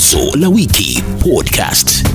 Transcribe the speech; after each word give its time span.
Wazo 0.00 0.34
la 0.36 0.48
Wiki 0.48 1.02
Podcast. 1.22 2.06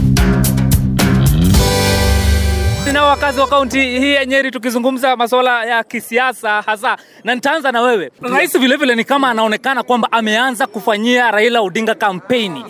Nao 2.93 3.07
wakazi 3.07 3.39
wa 3.39 3.47
kaunti 3.47 3.79
hii 3.81 4.13
ya 4.13 4.25
Nyeri 4.25 4.51
tukizungumza 4.51 5.15
masuala 5.15 5.65
ya 5.65 5.83
kisiasa 5.83 6.61
hasa, 6.61 6.97
na 7.23 7.35
nitaanza 7.35 7.71
na 7.71 7.81
wewe. 7.81 8.11
Rais 8.21 8.57
vilevile 8.59 8.95
ni 8.95 9.03
kama 9.03 9.29
anaonekana 9.29 9.83
kwamba 9.83 10.11
ameanza 10.11 10.67
kufanyia 10.67 11.31
Raila 11.31 11.61
Odinga 11.61 11.95
kampeni. 11.95 12.65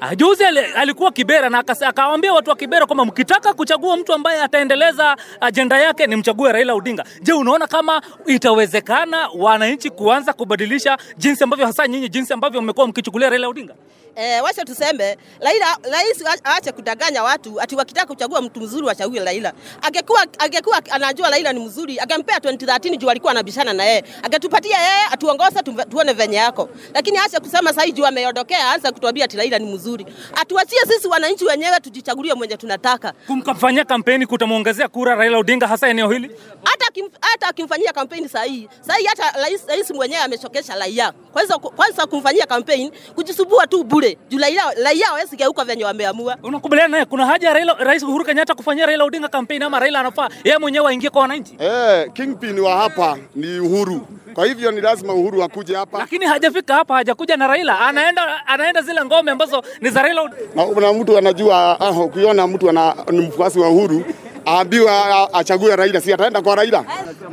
Ah, 0.00 0.14
Juzi 0.16 0.44
alikuwa 0.76 1.12
Kibera 1.12 1.50
na 1.50 1.64
akawaambia 1.86 2.32
watu 2.32 2.50
wa 2.50 2.56
Kibera 2.56 2.86
kwamba 2.86 3.04
mkitaka 3.04 3.54
kuchagua 3.54 3.96
mtu 3.96 4.12
ambaye 4.14 4.42
ataendeleza 4.42 5.16
ajenda 5.40 5.78
yake 5.78 6.06
ni 6.06 6.16
mchague 6.16 6.52
Raila 6.52 6.74
Odinga. 6.74 7.04
Je, 7.22 7.32
unaona 7.32 7.66
kama 7.66 8.02
itawezekana 8.26 9.28
wananchi 9.38 9.90
kuanza 9.90 10.32
kubadilisha 10.32 10.98
jinsi 11.16 11.44
ambavyo 11.44 11.66
hasa 11.66 11.88
nyinyi 11.88 12.08
jinsi 12.08 12.32
ambavyo 12.32 12.62
mmekuwa 12.62 12.88
mkichukulia 12.88 13.30
Raila 13.30 13.48
Odinga? 13.48 13.74
Eh, 14.16 14.42
wacha 14.44 14.64
tuseme 14.64 15.16
Raila 15.40 15.76
rais 15.82 16.24
aache 16.44 16.72
kudanganya 16.72 17.22
watu 17.22 17.60
ati 17.60 17.76
wakitaka 17.76 18.06
kuchagua 18.06 18.42
mtu 18.42 18.60
mzuri 18.60 18.86
wachague 18.86 19.20
Raila. 19.24 19.52
Angekuwa 19.82 20.26
angekuwa 20.38 20.82
anajua 20.90 21.30
Raila 21.30 21.52
ni 21.52 21.60
mzuri, 21.66 22.00
angempea 22.00 22.38
2013 22.38 22.96
juu 22.96 23.10
alikuwa 23.10 23.32
anabishana 23.32 23.72
na 23.72 23.84
yeye. 23.84 24.04
Angetupatia 24.22 24.78
yeye 24.78 25.04
atuongoze 25.10 25.62
tuone 25.90 26.12
venye 26.12 26.36
yako. 26.36 26.68
Lakini 26.94 27.18
acha 27.18 27.40
kusema 27.40 27.72
sasa 27.72 27.90
juu 27.90 28.06
ameondokea, 28.06 28.58
aanze 28.70 28.90
kutuambia 28.92 29.24
ati 29.24 29.36
Raila 29.36 29.58
ni 29.58 29.74
mzuri. 29.74 30.06
Atuachie 30.34 30.78
sisi 30.88 31.08
wananchi 31.08 31.44
wenyewe 31.44 31.80
tujichagulie 31.80 32.34
mwenye 32.34 32.56
tunataka. 32.56 33.12
Kumkafanyia 33.26 33.84
kampeni 33.84 34.26
kutamwongezea 34.26 34.88
kura 34.88 35.14
Raila 35.14 35.38
Odinga 35.38 35.66
hasa 35.66 35.88
eneo 35.88 36.10
hili? 36.10 36.30
hata 36.64 36.90
kim, 36.92 37.08
hata 37.20 37.48
akimfanyia 37.48 37.92
kampeni 37.92 38.28
sahihi 38.28 38.68
sahihi, 38.80 39.06
hata 39.08 39.30
rais, 39.40 39.66
rais 39.68 39.90
mwenyewe 39.90 40.22
ameshokesha 40.22 40.74
raia. 40.76 41.12
Kwanza 41.32 41.58
kwanza 41.58 42.06
kumfanyia 42.06 42.46
kampeni 42.46 42.90
kujisubua 43.14 43.66
tu 43.66 43.84
bure, 44.00 44.16
juu 44.30 44.38
raia 44.38 44.62
raia 44.84 45.06
hawezi 45.06 45.36
geuka 45.36 45.64
venye 45.64 45.84
wameamua. 45.84 46.36
Unakubaliana 46.42 46.88
naye 46.92 47.04
kuna 47.04 47.26
haja 47.26 47.52
Raila, 47.52 47.74
Rais 47.78 48.02
Uhuru 48.02 48.24
Kenyatta 48.24 48.54
kufanyia 48.54 48.86
Raila 48.86 49.04
Odinga 49.04 49.28
kampeni 49.28 49.64
ama 49.64 49.78
Raila 49.80 50.00
anafaa 50.00 50.28
yeye 50.44 50.58
mwenyewe 50.58 50.88
aingie 50.90 51.10
kwa 51.10 51.22
wananchi? 51.22 51.54
Eh, 51.58 52.10
kingpin 52.12 52.58
wa 52.60 52.76
hapa 52.76 53.18
ni 53.34 53.58
Uhuru. 53.60 54.06
Kwa 54.34 54.46
hivyo 54.46 54.70
ni 54.70 54.80
lazima 54.80 55.14
Uhuru 55.14 55.42
akuje 55.42 55.74
hapa. 55.76 55.98
Lakini 55.98 56.24
hajafika 56.26 56.74
hapa, 56.74 56.94
hajakuja 56.94 57.36
na 57.36 57.46
Raila, 57.46 57.80
anaenda 57.80 58.46
anaenda 58.46 58.82
zile 58.82 59.04
ngome 59.04 59.30
ambazo 59.30 59.62
ni 59.80 59.90
za 59.90 60.02
Raila. 60.02 60.30
Na, 60.54 60.64
kuna 60.66 60.92
mtu 60.92 61.18
anajua 61.18 61.80
ah, 61.80 61.90
ukiona 61.90 62.46
mtu 62.46 62.70
ana, 62.70 62.94
ni 63.10 63.18
mfuasi 63.20 63.58
wa 63.58 63.68
Uhuru 63.68 64.04
aambiwa 64.46 64.92
ah, 64.92 65.34
achague 65.38 65.76
Raila, 65.76 66.00
si 66.00 66.12
ataenda 66.12 66.42
kwa 66.42 66.54
Raila. 66.56 66.84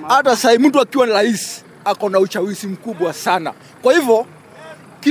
hata 0.07 0.35
sasa 0.35 0.59
mtu 0.59 0.79
akiwa 0.81 1.05
rais 1.05 1.63
ako 1.85 2.09
na 2.09 2.19
ushawishi 2.19 2.67
mkubwa 2.67 3.13
sana. 3.13 3.53
Kwa 3.81 3.93
hivyo 3.93 4.25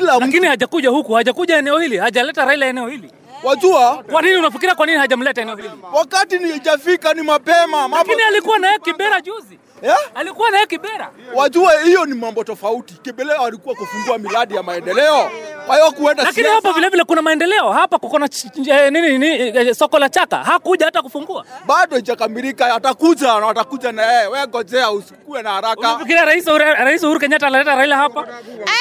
kila 0.00 0.12
mtu 0.16 0.20
Lakini 0.26 0.46
hajakuja 0.46 0.88
huku, 0.90 1.12
hajakuja 1.12 1.56
eneo 1.58 1.78
hili, 1.78 1.96
hajaleta 1.98 2.44
Raila 2.44 2.66
eneo 2.66 2.88
hili. 2.88 3.10
wajua, 3.42 4.04
Kwa 4.10 4.22
nini 4.22 4.36
unafikiria 4.36 4.74
kwa 4.74 4.86
nini 4.86 4.98
hajamleta 4.98 5.42
eneo 5.42 5.56
hili? 5.56 5.70
wakati 5.92 6.38
nijafika 6.38 7.14
ni 7.14 7.22
mapema 7.22 7.88
Lakini 7.88 8.22
alikuwa 8.22 8.58
na 8.58 8.66
yeye 8.66 8.78
Kibera 8.78 9.20
juzi. 9.20 9.58
Yeah? 9.82 9.98
Alikuwa 10.14 10.50
na 10.50 10.56
yeye 10.56 10.66
Kibera. 10.66 11.10
wajua 11.34 11.80
hiyo 11.80 12.04
ni 12.04 12.14
mambo 12.14 12.44
tofauti. 12.44 12.94
Kibera 13.02 13.38
alikuwa 13.38 13.74
kufungua 13.74 14.18
miradi 14.18 14.54
ya 14.54 14.62
maendeleo, 14.62 15.30
kwa 15.66 15.76
hiyo 15.76 15.90
kuenda 15.92 16.22
Lakini 16.24 16.48
hapa 16.48 16.72
vile 16.72 16.88
vile 16.88 17.04
kuna 17.04 17.22
maendeleo. 17.22 17.72
Hapa 17.72 17.98
kuko 17.98 18.18
na 18.18 18.28
eh, 18.66 18.92
nini, 18.92 19.18
nini 19.18 19.58
eh, 19.58 19.74
soko 19.74 19.98
la 19.98 20.08
chaka. 20.08 20.36
Hakuja 20.36 20.84
hata 20.86 21.02
kufungua. 21.02 21.44
bado 21.66 21.98
ijakamilika, 21.98 22.74
atakuja 22.74 23.26
na 23.26 23.46
watakuja 23.46 23.92
na 23.92 24.02
yeye. 24.12 24.26
Wewe 24.26 24.46
ngojea, 24.46 24.90
usikue 24.90 25.42
na 25.42 25.50
haraka. 25.50 25.80
Unafikiria 25.80 26.24
Rais 26.24 26.46
Uhuru, 26.46 26.64
Rais 26.64 27.02
Uhuru 27.02 27.20
Kenyatta 27.20 27.46
analeta 27.46 27.74
Raila 27.74 27.96
hapa? 27.96 28.26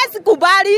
Asikubali 0.05 0.23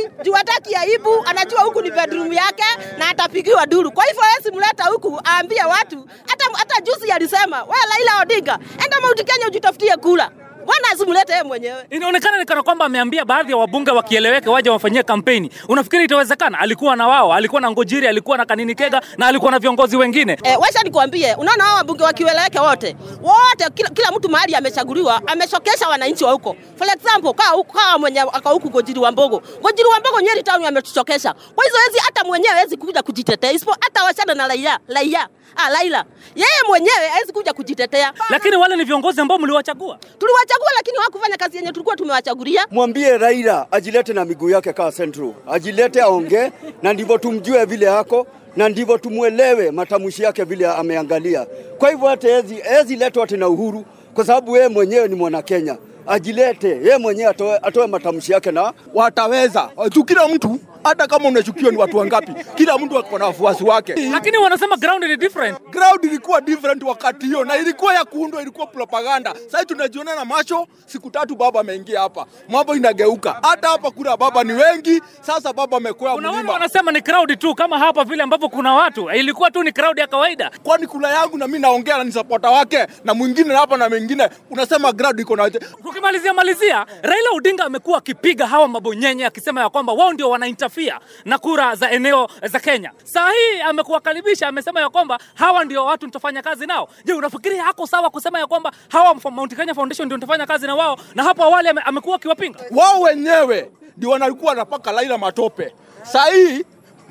kubali 0.01 0.23
juu 0.23 0.31
hataki 0.33 0.75
aibu, 0.75 1.09
anajua 1.25 1.61
huku 1.61 1.81
ni 1.81 1.91
bedroom 1.91 2.33
yake 2.33 2.63
na 2.97 3.09
atapigiwa 3.09 3.65
duru. 3.65 3.91
Kwa 3.91 4.03
hivyo 4.05 4.23
yeye 4.23 4.57
mleta 4.57 4.83
huku 4.83 5.21
aambie 5.25 5.63
watu. 5.63 6.05
Hata 6.27 6.45
hata 6.53 6.81
juzi 6.81 7.11
alisema 7.11 7.63
wewe 7.63 7.81
Raila 7.95 8.21
Odinga, 8.21 8.59
enda 8.85 9.01
Mount 9.01 9.23
Kenya 9.23 9.47
ujitafutie 9.47 9.95
kula. 9.97 10.31
Bwana 10.67 10.87
asimlete 10.93 11.31
yeye 11.31 11.43
mwenyewe. 11.43 11.85
Inaonekana 11.89 12.37
ni 12.39 12.45
kana 12.45 12.63
kwamba 12.63 12.85
ameambia 12.85 13.25
baadhi 13.25 13.51
ya 13.51 13.57
wabunge 13.57 13.91
wakieleweke 13.91 14.49
waje 14.49 14.69
wafanyie 14.69 15.03
kampeni. 15.03 15.51
Unafikiri 15.69 16.03
itawezekana? 16.05 16.59
Alikuwa 16.59 16.95
na 16.95 17.07
wao, 17.07 17.33
alikuwa 17.33 17.61
na 17.61 17.71
Ngojiri, 17.71 18.07
alikuwa 18.07 18.37
na 18.37 18.45
Kanini 18.45 18.75
Kega 18.75 19.01
na 19.17 19.27
alikuwa 19.27 19.51
na 19.51 19.59
viongozi 19.59 19.97
wengine. 19.97 20.37
E, 20.43 20.55
wacha 20.55 20.83
nikwambie, 20.83 21.35
unaona 21.35 21.63
hao 21.63 21.75
wabunge 21.75 22.03
wakieleweke 22.03 22.59
wote 22.59 22.95
wote, 23.21 23.69
kila, 23.73 23.89
kila 23.89 24.11
mtu 24.11 24.29
mahali 24.29 24.55
amechaguliwa 24.55 25.21
ameshokesha 25.27 25.89
wananchi 25.89 26.23
wa 26.23 26.31
huko. 26.31 26.55
For 26.77 26.87
example, 26.87 27.33
kaa 27.33 27.49
huko 27.49 27.73
kaa 27.73 27.97
mwenye 27.97 28.19
aka 28.21 28.49
huko 28.49 28.69
Ngojiri 28.69 28.99
wa 28.99 29.11
Mbogo, 29.11 29.41
Ngojiri 29.59 29.89
wa 29.89 29.99
Mbogo 29.99 30.21
Nyeri 30.21 30.43
town 30.43 30.65
ametuchokesha. 30.65 31.33
Kwa 31.55 31.63
hizo 31.65 31.77
hezi 31.85 31.99
hata 32.05 32.23
mwenyewe 32.23 32.55
hezi 32.59 32.77
kuja 32.77 33.03
kujitetea, 33.03 33.51
isipo 33.51 33.75
hata 33.81 34.03
wachana 34.03 34.33
na 34.33 34.47
Raila 34.47 34.79
Raila 34.87 35.27
ah, 35.55 35.69
Laila 35.69 36.05
yeye 36.35 36.61
mwenyewe 36.67 37.09
hezi 37.19 37.33
kuja 37.33 37.53
kujitetea. 37.53 38.13
Lakini 38.29 38.55
wale 38.55 38.75
ni 38.75 38.83
viongozi 38.83 39.21
ambao 39.21 39.39
mliwachagua. 39.39 39.99
Tuliwachagua 40.19 40.56
lakini 40.75 40.97
hawakufanya 40.97 41.37
kazi 41.37 41.57
yenye 41.57 41.71
tulikuwa 41.71 41.95
tumewachagulia. 41.95 42.65
mwambie 42.71 43.17
Raila 43.17 43.67
ajilete 43.71 44.13
na 44.13 44.25
miguu 44.25 44.49
yake 44.49 44.73
kaa 44.73 44.91
Central, 44.91 45.33
ajilete 45.51 46.01
aongee, 46.01 46.51
na 46.83 46.93
ndivyo 46.93 47.17
tumjue 47.17 47.65
vile 47.65 47.85
hako 47.85 48.27
na 48.55 48.69
ndivyo 48.69 48.97
tumwelewe 48.97 49.71
matamshi 49.71 50.23
yake 50.23 50.43
vile 50.43 50.67
ameangalia. 50.67 51.45
Kwa 51.77 51.89
hivyo 51.89 52.07
hata 52.07 52.27
hezi, 52.27 52.55
hezi 52.55 52.95
letwa 52.95 53.23
ati 53.23 53.37
na 53.37 53.49
Uhuru 53.49 53.85
kwa 54.13 54.25
sababu 54.25 54.55
yeye 54.55 54.67
mwenyewe 54.67 55.07
ni 55.07 55.15
mwana 55.15 55.41
Kenya, 55.41 55.77
ajilete 56.07 56.67
yeye 56.69 56.97
mwenyewe 56.97 57.29
atoe, 57.29 57.59
atoe 57.61 57.87
matamshi 57.87 58.31
yake 58.31 58.51
na 58.51 58.73
wataweza 58.93 59.69
tu. 59.91 60.03
Kila 60.03 60.27
mtu 60.27 60.59
hata 60.87 61.07
kama 61.07 61.27
unachukiwa 61.29 61.71
ni 61.71 61.77
watu 61.77 61.97
wangapi, 61.97 62.33
kila 62.55 62.77
mtu 62.77 62.97
ako 62.97 63.17
na 63.19 63.25
wafuasi 63.25 63.63
wake. 63.63 63.93
Lakini 64.11 64.37
wanasema 64.37 64.77
ground 64.77 65.03
ni 65.03 65.17
different. 65.17 65.57
Ground 65.69 66.03
ilikuwa 66.03 66.41
different 66.41 66.83
wakati 66.83 67.25
hiyo, 67.25 67.43
na 67.45 67.57
ilikuwa 67.57 67.93
ya 67.93 68.05
kuundwa, 68.05 68.41
ilikuwa 68.41 68.67
propaganda. 68.67 69.33
Sasa 69.51 69.65
tunajiona 69.65 70.15
na 70.15 70.25
macho, 70.25 70.67
siku 70.85 71.09
tatu 71.09 71.35
baba 71.35 71.59
ameingia 71.59 71.99
hapa, 71.99 72.25
mambo 72.49 72.75
inageuka. 72.75 73.39
Hata 73.41 73.67
hapa 73.69 73.91
kuna 73.91 74.17
baba 74.17 74.43
ni 74.43 74.53
wengi, 74.53 75.01
sasa 75.21 75.53
baba 75.53 75.77
amekwea 75.77 76.13
Kuna 76.13 76.31
wale 76.31 76.49
wanasema 76.51 76.91
ni 76.91 77.01
crowd 77.01 77.39
tu 77.39 77.55
kama 77.55 77.79
hapa 77.79 78.03
vile 78.03 78.23
ambavyo 78.23 78.49
kuna 78.49 78.73
watu. 78.73 79.09
Ilikuwa 79.11 79.51
tu 79.51 79.63
ni 79.63 79.71
crowd 79.71 79.99
ya 79.99 80.07
kawaida. 80.07 80.51
Kwani 80.63 80.87
kula 80.87 81.11
yangu 81.11 81.37
na 81.37 81.47
mimi 81.47 81.59
naongea 81.59 81.97
na 81.97 82.03
ni 82.03 82.11
supporter 82.11 82.49
wake 82.51 82.87
na 83.03 83.13
mwingine 83.13 83.55
hapa 83.55 83.77
na 83.77 83.89
mwingine, 83.89 84.29
unasema 84.51 84.93
crowd 84.93 85.19
iko 85.19 85.35
na 85.35 85.51
ukimalizia 85.89 86.33
malizia, 86.33 86.85
Raila 87.01 87.29
Odinga 87.35 87.63
amekuwa 87.63 87.97
akipiga 87.97 88.47
hawa 88.47 88.67
mabonyenye 88.67 89.25
akisema 89.25 89.61
ya 89.61 89.69
kwamba 89.69 89.93
wao 89.93 90.13
ndio 90.13 90.29
wanaintafia 90.77 90.99
na 91.25 91.37
kura 91.37 91.75
za 91.75 91.91
eneo 91.91 92.27
za 92.43 92.59
Kenya. 92.59 92.91
Saa 93.03 93.31
hii 93.31 93.61
amekuwakaribisha, 93.61 94.47
amesema 94.47 94.81
ya 94.81 94.89
kwamba 94.89 95.19
hawa 95.33 95.65
ndio 95.65 95.85
watu 95.85 96.05
nitafanya 96.05 96.41
kazi 96.41 96.65
nao. 96.65 96.89
Je, 97.05 97.13
unafikiri 97.13 97.57
hako 97.57 97.87
sawa 97.87 98.09
kusema 98.09 98.39
ya 98.39 98.47
kwamba 98.47 98.71
hawa 98.89 99.15
Mount 99.31 99.55
Kenya 99.55 99.73
Foundation 99.73 100.05
ndio 100.05 100.17
nitafanya 100.17 100.45
kazi 100.45 100.67
na 100.67 100.75
wao, 100.75 100.97
na 101.15 101.23
hapo 101.23 101.43
awali 101.43 101.69
amekuwa 101.85 102.15
akiwapinga? 102.15 102.59
wao 102.71 103.01
wenyewe 103.01 103.71
ndio 103.97 104.09
wanalikuwa 104.09 104.49
wanapaka 104.49 104.91
Raila 104.91 105.17
matope. 105.17 105.73
Saa 106.03 106.25
hii 106.25 106.65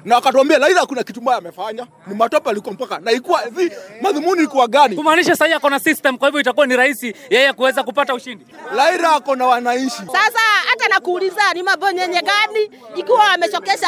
na 0.05 0.15
wakatuambia 0.15 0.59
Raila 0.59 0.87
kuna 0.87 1.03
kitu 1.03 1.23
mbaya 1.23 1.39
amefanya, 1.39 1.87
ni 2.07 2.15
matope 2.15 2.51
alikuwa 2.51 2.75
mpaka 2.75 2.99
na 2.99 3.11
ilikuwa 3.13 3.41
hivi, 3.43 3.73
madhumuni 4.03 4.39
ilikuwa 4.39 4.69
gani? 4.69 4.97
Kumaanisha 4.97 5.31
sasa 5.31 5.47
hii 5.47 5.53
ako 5.53 5.71
na 5.71 5.79
system, 5.81 6.19
kwa 6.19 6.29
hivyo 6.29 6.41
itakuwa 6.41 6.67
ni 6.67 6.77
rahisi 6.77 7.15
yeye 7.31 7.53
kuweza 7.53 7.83
kupata 7.83 8.15
ushindi. 8.15 8.47
Raila 8.77 9.13
ako 9.13 9.37
na 9.37 9.47
wananchi 9.47 9.97
Sasa 9.97 10.41
hata 10.87 10.95
nakuuliza 10.95 11.53
ni 11.55 11.63
mabonyenye 11.63 12.23
gani 12.23 12.71
ikiwa 12.95 13.19
wamechokesha 13.19 13.87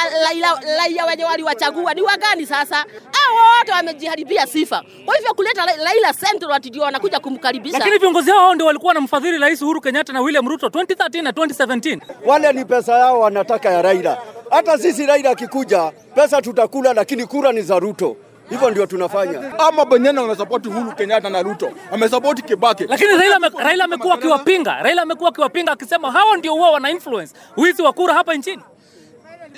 raia 0.79 1.05
wenye 1.07 1.25
waliwachagua 1.25 1.95
ni 1.95 2.03
wagani 2.03 2.47
sasa? 2.47 2.77
Hao 3.13 3.35
wote 3.59 3.73
wamejiharibia 3.73 4.47
sifa. 4.47 4.83
Kwa 5.05 5.17
hivyo 5.17 5.35
kuleta 5.35 5.67
Raila 5.67 6.15
Central 6.15 6.53
ati 6.53 6.69
ndio 6.71 6.83
wanakuja 6.83 7.21
kumkaribisha. 7.21 7.79
Lakini 7.79 7.99
viongozi 7.99 8.31
hao 8.31 8.55
ndio 8.55 8.67
walikuwa 8.67 8.89
wanamfadhili 8.91 9.39
Rais 9.39 9.63
Uhuru 9.63 9.81
Kenyatta 9.81 10.13
na 10.13 10.21
William 10.21 10.49
Ruto 10.49 10.67
2013 10.67 11.23
na 11.23 11.31
2017. 11.31 12.01
wale 12.27 12.53
ni 12.53 12.65
pesa 12.65 12.99
yao 12.99 13.21
wanataka 13.21 13.71
ya 13.71 13.83
Raila. 13.83 14.19
Hata 14.51 14.79
sisi 14.79 15.07
Raila 15.07 15.31
akikuja, 15.31 15.93
pesa 16.15 16.43
tutakula, 16.43 16.93
lakini 16.95 17.27
kura 17.27 17.53
ni 17.53 17.63
za 17.63 17.79
Ruto. 17.79 18.17
Hivyo 18.51 18.71
ndio 18.71 18.87
tunafanya. 18.87 19.59
ama 19.59 19.85
Benyana 19.85 20.23
wanasapoti 20.23 20.69
Uhuru 20.69 20.93
Kenyatta 20.93 21.31
na 21.31 21.43
Ruto, 21.43 21.71
wamesapoti 21.91 22.43
Kibaki. 22.43 22.85
Lakini 22.85 23.11
Raila 23.17 23.39
Raila 23.59 23.85
amekuwa 23.85 24.15
akiwapinga, 24.15 24.83
Raila 24.83 25.03
amekuwa 25.03 25.29
akiwapinga 25.31 25.73
akisema 25.73 26.11
hawa 26.13 26.37
ndio 26.37 26.53
huwa 26.53 26.71
wana 26.71 26.91
influence 26.91 27.35
wizi 27.57 27.83
wa 27.83 27.93
kura 27.93 28.15
hapa 28.15 28.35
nchini. 28.35 28.63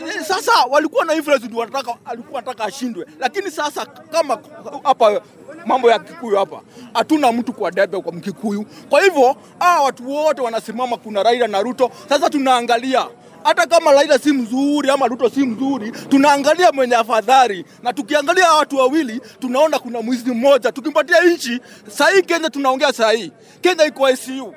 Eh, 0.06 0.22
Sasa 0.24 0.52
walikuwa 0.70 1.04
na 1.04 1.14
influence 1.14 1.46
ndio 1.46 1.58
wanataka, 1.58 1.94
alikuwa 2.04 2.42
anataka 2.42 2.64
ashindwe, 2.64 3.06
lakini 3.18 3.50
sasa 3.50 3.86
kama 3.86 4.38
hapa 4.82 5.20
mambo 5.66 5.90
ya 5.90 5.98
Kikuyu 5.98 6.36
hapa 6.36 6.60
hatuna 6.94 7.32
mtu 7.32 7.52
kwa 7.52 7.70
debe 7.70 8.00
kwa 8.00 8.12
Mkikuyu. 8.12 8.66
Kwa 8.90 9.00
hivyo 9.02 9.36
hawa 9.58 9.84
watu 9.84 10.10
wote 10.10 10.42
wanasimama, 10.42 10.96
kuna 10.96 11.22
Raila 11.22 11.46
na 11.46 11.62
Ruto. 11.62 11.90
Sasa 12.08 12.30
tunaangalia 12.30 13.06
hata 13.44 13.66
kama 13.66 13.92
Raila 13.92 14.18
si 14.18 14.32
mzuri 14.32 14.90
ama 14.90 15.06
Ruto 15.06 15.30
si 15.30 15.40
mzuri, 15.46 15.90
tunaangalia 16.08 16.72
mwenye 16.72 16.94
afadhali, 16.96 17.64
na 17.82 17.92
tukiangalia 17.92 18.52
watu 18.52 18.76
wawili 18.76 19.20
tunaona 19.38 19.78
kuna 19.78 20.02
mwizi 20.02 20.30
mmoja. 20.32 20.72
Tukimpatia 20.72 21.24
nchi 21.24 21.60
sahii, 21.88 22.22
Kenya 22.22 22.50
tunaongea 22.50 22.92
sahii, 22.92 23.32
Kenya 23.60 23.84
iko 23.84 24.10
ICU 24.10 24.54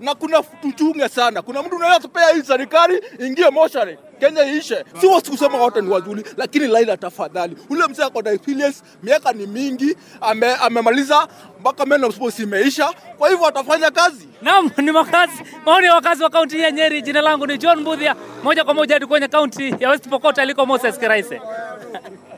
na 0.00 0.14
kuna 0.14 0.42
tuchunge 0.42 1.08
sana. 1.08 1.42
Kuna 1.42 1.62
mtu 1.62 1.76
unaweza 1.76 1.98
kupea 2.00 2.28
hii 2.28 2.42
serikali 2.42 3.02
ingie 3.26 3.50
moshari 3.50 3.98
Kenya 4.20 4.44
iishe. 4.44 4.84
Si 5.00 5.06
wasi 5.06 5.30
kusema 5.30 5.58
wote 5.58 5.80
ni 5.80 5.88
wazuri, 5.90 6.24
lakini 6.36 6.66
Raila 6.72 6.96
tafadhali, 6.96 7.56
ule 7.70 7.86
mzee 7.86 8.02
ako 8.02 8.22
na 8.22 8.30
experience, 8.30 8.82
miaka 9.02 9.32
ni 9.32 9.46
mingi, 9.46 9.96
ame, 10.20 10.54
amemaliza 10.54 11.28
mpaka 11.60 11.86
meno 11.86 12.12
sports 12.12 12.38
imeisha, 12.38 12.92
kwa 13.18 13.30
hivyo 13.30 13.46
atafanya 13.46 13.90
kazi. 13.90 14.28
Naam, 14.42 14.70
ni 14.76 14.92
makazi 14.92 15.42
maoni 15.66 15.86
ya 15.86 15.94
wakazi 15.94 16.22
wa 16.22 16.30
kaunti 16.30 16.60
ya 16.60 16.70
Nyeri. 16.70 17.02
Jina 17.02 17.20
langu 17.22 17.46
ni 17.46 17.58
John 17.58 17.80
Mbudhia, 17.80 18.16
moja 18.44 18.64
kwa 18.64 18.74
moja 18.74 18.94
hadi 18.94 19.06
kwenye 19.06 19.28
kaunti 19.28 19.74
ya 19.80 19.90
West 19.90 20.08
Pokot 20.08 20.38
aliko 20.38 20.66
Moses 20.66 20.98
Kiraise. 20.98 21.40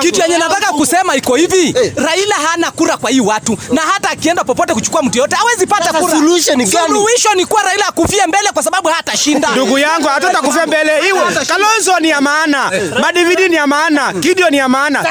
Kitu 0.00 0.20
yenye 0.22 0.38
nataka 0.38 0.72
kusema 0.72 1.16
iko 1.16 1.34
hivi, 1.36 1.74
Raila 1.96 2.34
hana 2.34 2.70
kura 2.70 2.96
kwa 2.96 3.10
hii 3.10 3.20
watu, 3.20 3.58
na 3.72 3.80
hata 3.82 4.10
akienda 4.10 4.44
popote 4.44 4.74
kuchukua 4.74 5.02
mtu 5.02 5.18
yote 5.18 5.36
hawezi 5.36 5.66
pata 5.66 5.92
kura. 5.92 6.12
solution 6.14 6.56
gani? 6.58 6.70
Suluhisho 6.86 7.34
ni 7.34 7.46
kwa 7.46 7.62
Raila 7.62 7.86
akufie 7.88 8.26
mbele 8.26 8.48
kwa 8.54 8.62
sababu 8.62 8.88
hatashinda. 8.88 9.48
ndugu 9.50 9.78
yangu 9.78 10.08
hatutakufia 10.08 10.66
mbele. 10.66 11.08
Iwe 11.08 11.20
kalonzo 11.48 11.98
ni 12.00 12.08
ya 12.08 12.20
maana. 12.20 12.70
Madividi 13.00 13.48
ni 13.48 13.56
ya 13.56 13.66
maana. 13.66 14.12
Kidio 14.12 14.50
ni 14.50 14.56
ya 14.56 14.68
maana. 14.68 15.02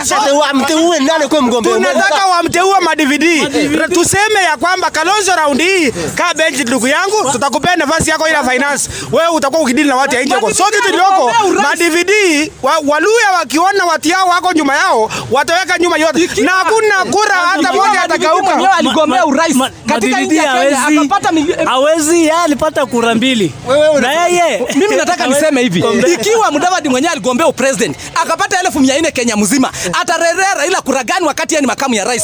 Tunataka 1.74 2.25
wamteue 2.25 2.80
madividi 2.80 3.45
tuseme 3.94 4.42
ya 4.44 4.57
kwamba 4.57 4.92
kalonzo 4.92 5.31
raundi 5.36 5.63
hii 5.63 5.92
kaa 5.92 6.33
benchi 6.33 6.63
ndugu 6.63 6.88
yangu 6.88 7.31
tutakupea 7.31 7.75
nafasi 7.75 8.10
yako 8.10 8.27
ila 8.27 8.44
finance. 8.44 8.89
Wewe 9.12 9.27
utakuwa 9.30 9.62
ukidili 9.62 9.89
na 9.89 9.95
watu 9.95 10.16
ya 10.16 10.24
nje 10.24 10.36
so 10.57 10.63
kitu 10.63 10.89
ilioko 10.89 11.31
madividi 11.62 12.51
wa, 12.62 12.74
waluya 12.88 13.31
wakiona 13.39 13.86
watu 13.86 14.09
yao 14.10 14.28
wako 14.28 14.52
nyuma 14.54 14.76
yao 14.76 15.12
wataweka 15.32 15.78
nyuma 15.78 15.98
yote 15.98 16.30
na 16.42 16.52
hakuna 16.52 17.12
kura 17.12 17.36
hata 17.36 17.74
moja 17.74 18.02
atakauka 18.04 18.44
mwenyewe 18.56 18.74
aligombea 18.78 19.26
urais 19.26 19.58
katika 19.88 20.20
nchi 20.22 20.36
ya 20.38 20.44
Kenya 20.54 20.88
akapata 21.02 21.32
milioni 21.32 21.66
hawezi 21.66 22.16
yeye 22.18 22.32
alipata 22.32 22.86
kura 22.86 23.16
mbili 23.16 23.54
na 24.02 24.14
yeye 24.14 24.66
mimi 24.76 24.96
nataka 24.96 25.28
niseme 25.28 25.62
hivi, 25.62 25.84
ikiwa 26.14 26.52
Mudavadi 26.52 26.90
mwenyewe 26.90 27.12
aligombea 27.12 27.48
upresident 27.48 27.98
akapata 28.24 28.60
elfu 28.60 28.80
mia 28.80 29.00
nne 29.00 29.12
Kenya 29.12 29.36
mzima, 29.38 29.72
atarerea 30.02 30.54
Raila 30.54 30.82
kura 30.82 31.04
gani 31.04 31.26
wakati 31.26 31.54
yeye 31.54 31.62
ni 31.62 31.68
makamu 31.68 31.96
ya 31.96 32.04
rais? 32.06 32.24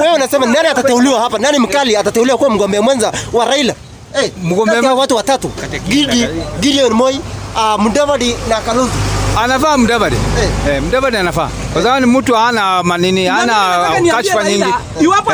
Wewe 0.00 0.12
unasema 0.14 0.46
nani 0.46 0.68
atateuliwa 0.68 1.20
hapa? 1.20 1.38
Nani 1.38 1.58
mkali 1.58 1.96
atateuliwa 1.96 2.38
kuwa 2.38 2.50
mgombea 2.50 2.82
mwenza 2.82 3.12
wa 3.32 3.44
Raila? 3.44 3.74
Hey, 4.20 4.30
Mgombea 4.42 4.94
watu 4.94 5.16
watatu. 5.16 5.50
Gidi, 5.88 6.28
Gideon 6.60 6.92
Moi, 6.92 7.20
uh, 7.56 7.80
Mudavadi 7.82 8.36
na 8.48 8.60
Kalonzo. 8.60 8.92
Anafaa 9.38 9.76
Mudavadi 9.78 10.16
eh. 10.68 10.82
Mudavadi 10.82 11.16
anafaa 11.16 11.50
kwa 11.74 11.82
sababu 11.82 12.06
ni 12.06 12.18
mtu 12.18 12.34
hana 12.34 12.82
manini, 12.82 13.26
hana 13.26 13.54
kashfa 14.16 14.44
nyingi. 14.50 14.74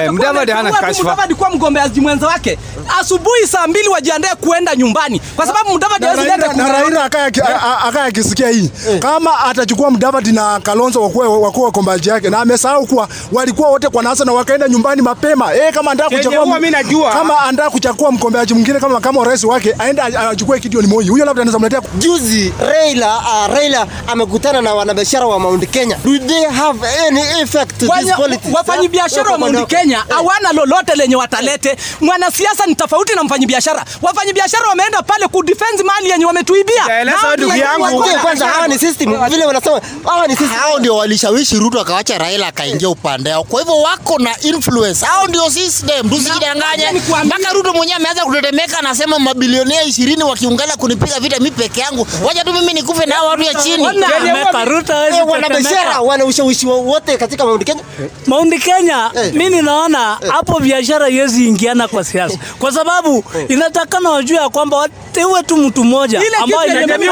Eh, 0.05 0.13
Mudavadi 0.13 0.53
hana 0.53 0.71
kashfa. 0.73 1.03
Mudavadi 1.11 1.35
kuwa 1.35 1.51
mgombeaji 1.51 2.01
mwenza 2.01 2.27
wake, 2.27 2.59
asubuhi 3.01 3.47
saa 3.47 3.67
mbili 3.67 3.89
wajiandae 3.89 4.35
kuenda 4.35 4.77
nyumbani, 4.77 5.21
kwa 5.37 5.47
sababu 5.47 5.71
Mudavadi 5.71 6.05
hawezi 6.05 6.23
leta 6.25 6.53
na 6.53 6.73
Raila 6.73 7.05
akaya 7.05 7.25
aki- 7.25 7.41
a- 7.41 7.63
a- 7.63 7.79
akaye 7.89 8.07
akisikia 8.09 8.49
hii 8.49 8.71
kama 9.01 9.41
atachukua 9.41 9.91
Mudavadi 9.91 10.33
na 10.33 10.61
Kalonzo 10.61 11.03
wakuwa 11.03 11.65
wakombaji 11.67 12.09
yake, 12.09 12.31
na 12.31 12.39
amesahau 12.39 12.87
kuwa 12.87 13.09
walikuwa 13.33 13.69
wote 13.71 13.89
kwa 13.89 14.03
NASA 14.03 14.25
na 14.25 14.33
wakaenda 14.33 14.69
nyumbani 14.69 15.03
mapema. 15.03 15.55
Eh, 15.55 15.75
kama 15.75 15.91
anataka 15.91 16.17
kuchagua 16.17 16.47
mimi 16.61 16.71
najua. 16.71 17.13
kama 17.13 17.39
anataka 17.41 17.71
kuchagua 17.71 18.13
mgombeaji 18.13 18.55
mwingine 18.55 18.81
kama 18.81 19.01
kama 19.01 19.25
rais 19.25 19.45
wake 19.45 19.75
aende 19.79 20.03
achukue 20.03 20.61
Gideon 20.61 20.87
Moi, 20.87 21.09
huyo 21.09 21.25
labda 21.25 21.43
anaweza 21.43 21.59
mletea 21.59 21.81
Juzi 21.99 22.53
Raila 22.67 23.17
uh, 23.19 23.55
Raila 23.55 23.87
amekutana 24.07 24.63
na 24.63 24.75
wanabiashara 24.75 25.27
wa 25.27 25.39
Mount 25.39 25.71
Kenya. 25.71 25.97
They 26.31 26.45
have 26.45 26.79
any 27.07 27.43
effect 27.43 27.79
to 27.81 27.87
this 27.87 28.13
politics? 28.17 28.55
wafanyabiashara 28.55 29.31
wa 29.31 29.39
Mount 29.39 29.69
Kenya 29.69 30.05
hawana 30.09 30.53
lolote 30.53 30.95
lenye 30.95 31.17
watalete. 31.17 31.77
Mwanasiasa 32.01 32.67
ni 32.67 32.75
tofauti 32.75 33.15
na 33.15 33.25
mfanyabiashara. 33.25 33.85
Wafanyabiashara 34.03 34.69
wameenda 34.69 35.03
pale 35.03 35.27
kudefend 35.29 35.81
mali 35.85 36.11
yenye 36.11 36.25
wametuibia. 36.25 37.05
Ndugu 37.37 37.57
yangu. 37.57 38.05
kwanza 38.23 38.47
hawa 38.47 38.69
ni 38.69 38.79
system 38.79 39.29
vile 39.29 39.45
wanasema 39.45 39.81
hawa 40.05 40.27
ni 40.27 40.37
system. 40.37 40.59
hao 40.59 40.79
ndio 40.79 40.97
walishawishi 40.97 41.59
Ruto 41.59 41.81
akawacha 41.81 42.19
Raila 42.19 42.47
akaingia 42.47 42.89
upande 42.89 43.31
wao. 43.33 43.45
Kwa 43.45 43.61
hivyo 43.61 43.81
wako 43.81 44.19
na 44.19 44.41
influence, 44.41 45.07
hao 45.07 45.27
ndio 45.27 45.51
system, 45.51 46.11
tusijidanganye. 46.11 46.87
Mpaka 47.25 47.53
Ruto 47.53 47.73
mwenyewe 47.73 47.97
ameanza 47.97 48.25
kutetemeka, 48.25 48.79
anasema 48.79 49.19
mabilionea 49.19 49.83
ishirini 49.83 50.23
wakiungana 50.25 50.77
kunipiga 50.77 51.21
vita 51.21 51.37
mimi 51.39 51.51
peke 51.51 51.81
yangu, 51.81 52.07
wacha 52.25 52.45
tu 52.45 52.53
mimi 52.53 52.73
nikufe 52.73 53.07
na 53.07 53.15
hao 53.15 53.27
watu 53.27 53.43
ya 53.43 53.55
chini. 53.55 53.87
Ameka 53.87 54.65
Ruto 54.65 54.93
hawezi 54.93 55.17
Eh, 55.19 55.27
wanabiashara 55.29 56.01
wana 56.21 56.25
ushawishi 56.31 56.67
wote 56.67 57.17
katika 57.17 57.45
Mount 57.47 57.65
Kenya. 57.65 57.83
Mount 58.27 58.63
Kenya 58.65 59.11
Eh. 59.15 59.35
mi 59.35 59.49
ninaona 59.51 60.19
hapo 60.33 60.61
biashara 60.61 61.09
iwezi 61.09 61.49
ingiana 61.49 61.89
kwa 61.89 62.05
siasa, 62.05 62.39
kwa 62.59 62.73
sababu 62.73 63.25
inatakana 63.49 64.11
wajue 64.11 64.37
ya 64.37 64.49
kwamba 64.49 64.77
wateue 64.77 65.43
tu 65.43 65.57
mtu 65.57 65.85
mmoja 65.85 66.23
ambaye 66.43 66.87
Jamii 66.87 67.09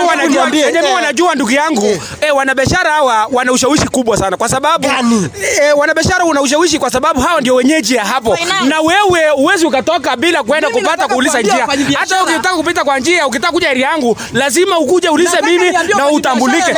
wanajua, 0.94 1.31
eh. 1.31 1.34
ndugu 1.37 1.50
yangu 1.50 1.87
eh, 2.20 2.37
wanabiashara 2.37 2.90
hawa 2.93 3.28
wana 3.32 3.52
ushawishi 3.52 3.88
kubwa 3.88 4.16
sana. 4.16 4.37
Kwa 4.37 4.49
sababu 4.49 4.87
eh, 5.62 5.78
wanabiashara 5.78 6.25
una 6.25 6.40
ushawishi 6.40 6.78
kwa 6.78 6.90
sababu 6.90 7.20
hawa 7.20 7.40
ndio 7.40 7.55
wenyeji 7.55 7.94
ya 7.94 8.05
hapo, 8.05 8.38
na 8.69 8.81
wewe 8.81 9.31
uwezi 9.37 9.66
ukatoka 9.66 10.16
bila 10.16 10.43
kwenda 10.43 10.70
kupata 10.70 11.08
kuuliza 11.08 11.40
njia. 11.40 11.66
Hata 11.99 12.22
ukitaka 12.25 12.56
kupita 12.56 12.84
kwa 12.84 12.99
njia, 12.99 13.26
ukitaka 13.26 13.52
kuja 13.52 13.70
area 13.70 13.88
yangu, 13.88 14.16
lazima 14.32 14.78
ukuje 14.78 15.08
ulize 15.08 15.37
mimi 15.44 15.70
na 15.96 16.08
utambulike. 16.10 16.72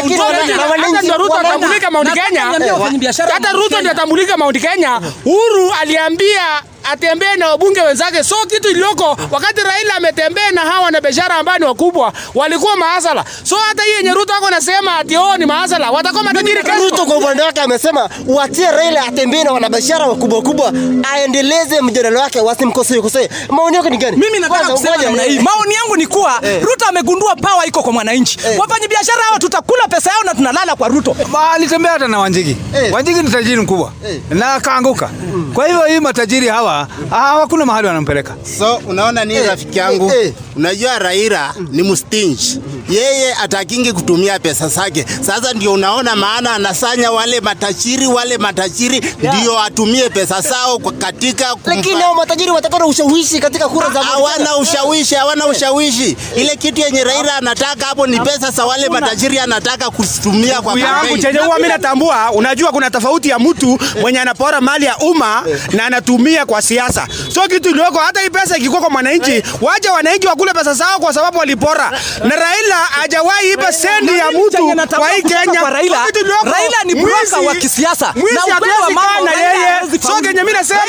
Mount 1.91 2.09
Kenya, 2.13 2.59
niambie 2.59 3.09
hata 3.33 3.53
Ruto 3.53 3.79
ndio 3.81 3.91
atambulika 3.93 4.37
Mount 4.37 4.61
Kenya. 4.61 5.01
Uhuru 5.25 5.73
aliambia 5.81 6.43
atembee 6.93 7.37
na 7.37 7.49
wabunge 7.49 7.81
wenzake. 7.83 8.25
So 8.25 8.37
kitu 8.49 8.69
iliyoko 8.71 9.17
wakati 9.31 9.61
Raila 9.61 9.95
ametembea 9.95 10.51
na 10.51 10.61
hawa 10.61 10.91
na 10.91 11.01
biashara 11.01 11.35
ambao 11.35 11.59
ni 11.59 11.65
wakubwa 11.65 12.13
walikuwa 12.35 12.77
maasala. 12.77 13.25
So 13.43 13.57
hata 13.57 13.83
hii 13.83 13.91
yenye 13.93 14.11
Ruto 14.15 14.35
ako 14.35 14.51
nasema 14.51 14.97
ati 14.99 15.17
oh 15.17 15.37
ni 15.37 15.47
maasala, 15.47 15.91
watakuwa 15.91 16.23
matajiri 16.23 16.63
kesho. 16.63 16.79
Ruto 16.85 17.05
kwa 17.07 17.17
upande 17.17 17.43
wake 17.43 17.61
amesema 17.61 18.09
watie 18.27 18.71
Raila 18.71 19.03
atembee 19.07 19.45
na 19.45 19.53
wanabiashara 19.53 20.07
wakubwa 20.07 20.39
wakubwa, 20.39 20.73
aendeleze 21.13 21.81
mjadala 21.81 22.21
wake, 22.21 22.41
wasimkosee 22.41 23.01
kosee. 23.01 23.29
Maoni 23.51 23.77
yako 23.77 23.91
ni 23.91 23.97
gani? 23.97 24.17
Mimi 24.17 24.39
nataka 24.39 24.69
kusema 24.73 24.97
namna 24.97 25.25
eh, 25.25 25.31
hii. 25.33 25.39
Maoni 25.39 25.75
yangu 25.75 25.97
ni 25.97 26.07
kuwa 26.07 26.41
Ruto 26.63 26.87
amegundua 26.89 27.37
power 27.37 27.69
iko 27.69 27.83
kwa 27.83 27.93
mwananchi. 27.93 28.39
Wafanyabiashara 28.59 29.23
hawa 29.23 29.39
tutakula 29.39 29.89
pesa 29.89 30.11
yao 30.11 30.23
na 30.25 30.35
tunalala 30.35 30.77
kwa 30.77 30.89
Ruto. 30.89 31.17
Alitembea 31.53 31.93
hata 31.93 32.09
na 32.09 32.19
Wanjigi. 32.19 32.57
Eh. 32.75 32.93
Wanjigi 32.93 33.23
ni 33.23 33.31
tajiri 33.31 33.61
mkubwa 33.61 33.93
Eh. 34.09 34.21
na 34.31 34.55
akaanguka. 34.55 35.11
Kwa 35.55 35.67
hivyo 35.67 35.85
hii 35.85 36.01
matajiri 36.01 36.49
hawa 36.49 36.80
hawakuna 37.11 37.67
mahali 37.67 37.87
wanampeleka. 37.87 38.35
So 38.59 38.77
unaona 38.87 39.25
ni 39.25 39.35
Eh, 39.35 39.47
rafiki 39.47 39.79
yangu, 39.79 40.12
eh, 40.12 40.27
eh. 40.27 40.32
unajua 40.56 40.99
Raila 40.99 41.55
ni 41.71 41.82
mstingi, 41.82 42.61
yeye 42.91 43.35
atakingi 43.35 43.93
kutumia 43.93 44.38
pesa 44.38 44.69
zake. 44.69 45.06
Sasa 45.27 45.53
ndio 45.53 45.72
unaona 45.72 46.17
maana 46.17 46.55
anasanya 46.55 47.10
wale 47.10 47.41
matajiri, 47.41 48.06
wale 48.06 48.39
matajiri 48.39 49.15
ndio 49.19 49.60
atumie 49.63 50.08
pesa 50.10 50.41
zao 50.41 50.79
kwa- 50.79 50.93
katika 50.93 51.51
kumpa. 51.53 51.75
lakini 51.75 52.01
hao 52.01 52.15
matajiri 52.15 52.51
watakuwa 52.51 52.81
na 52.81 52.87
ushawishi 52.87 53.39
katika 53.41 53.69
kura 53.69 53.91
za 53.91 54.03
hawana 54.03 54.56
ushawishi, 54.56 55.15
hawana 55.15 55.46
ushawishi. 55.46 56.17
Ile 56.37 56.56
kitu 56.56 56.81
yenye 56.81 57.05
Raila 57.05 57.37
anataka 57.37 57.87
hapo 57.87 58.06
ni 58.06 58.20
pesa 58.20 58.51
za 58.51 58.65
wale 58.67 58.89
matajiri, 58.89 59.39
anataka 59.39 59.91
kutumia 59.91 60.60
kwa 60.63 60.75
kampeni. 60.79 61.22
chenye 61.22 61.39
huwa 61.39 61.56
mimi 61.56 61.69
natambua, 61.69 62.32
unajua 62.32 62.72
kuna 62.72 62.91
tofauti 62.91 63.29
ya 63.29 63.39
mtu 63.39 63.79
mwenye 64.01 64.20
anapora 64.20 64.60
mali 64.60 64.84
ya 64.84 64.96
umma 64.99 65.43
na 65.72 65.87
anatumia 65.87 66.46
kwa 66.46 66.59
siasa. 66.62 67.06
So 67.34 67.40
kitu 67.43 67.69
iliyoko, 67.70 67.98
hata 67.98 68.20
hii 68.20 68.31
pesa 68.31 68.56
ikikuwa 68.56 68.81
kwa 68.81 68.90
mwananchi, 68.90 69.43
waje 69.60 69.88
wananchi 69.88 70.26
wakule 70.26 70.52
pesa 70.52 70.74
zao 70.74 70.98
kwa 70.98 71.14
sababu 71.14 71.38
walipora, 71.38 71.90
na 72.24 72.36
Raila 72.36 72.74
hajawahi 72.76 73.52
iba 73.52 73.72
sendi 73.72 74.19
ya 74.19 74.31
mtu 74.31 74.86
kwa 74.96 75.10
hii 75.10 75.22
Kenya. 75.22 75.60
Raila, 75.70 76.84
ni 76.84 76.94
broka 76.94 77.38
wa 77.46 77.55
kisiasa. 77.55 78.12
Mwizi 78.17 78.34
Na 78.34 78.40
wa 78.44 78.55
hatuwezi 78.55 78.94
kaa 78.94 79.20
na 79.24 79.31
yeye. 79.32 80.00
So 80.02 80.14
kenye 80.22 80.40
mimi 80.43 80.52
nasema, 80.52 80.81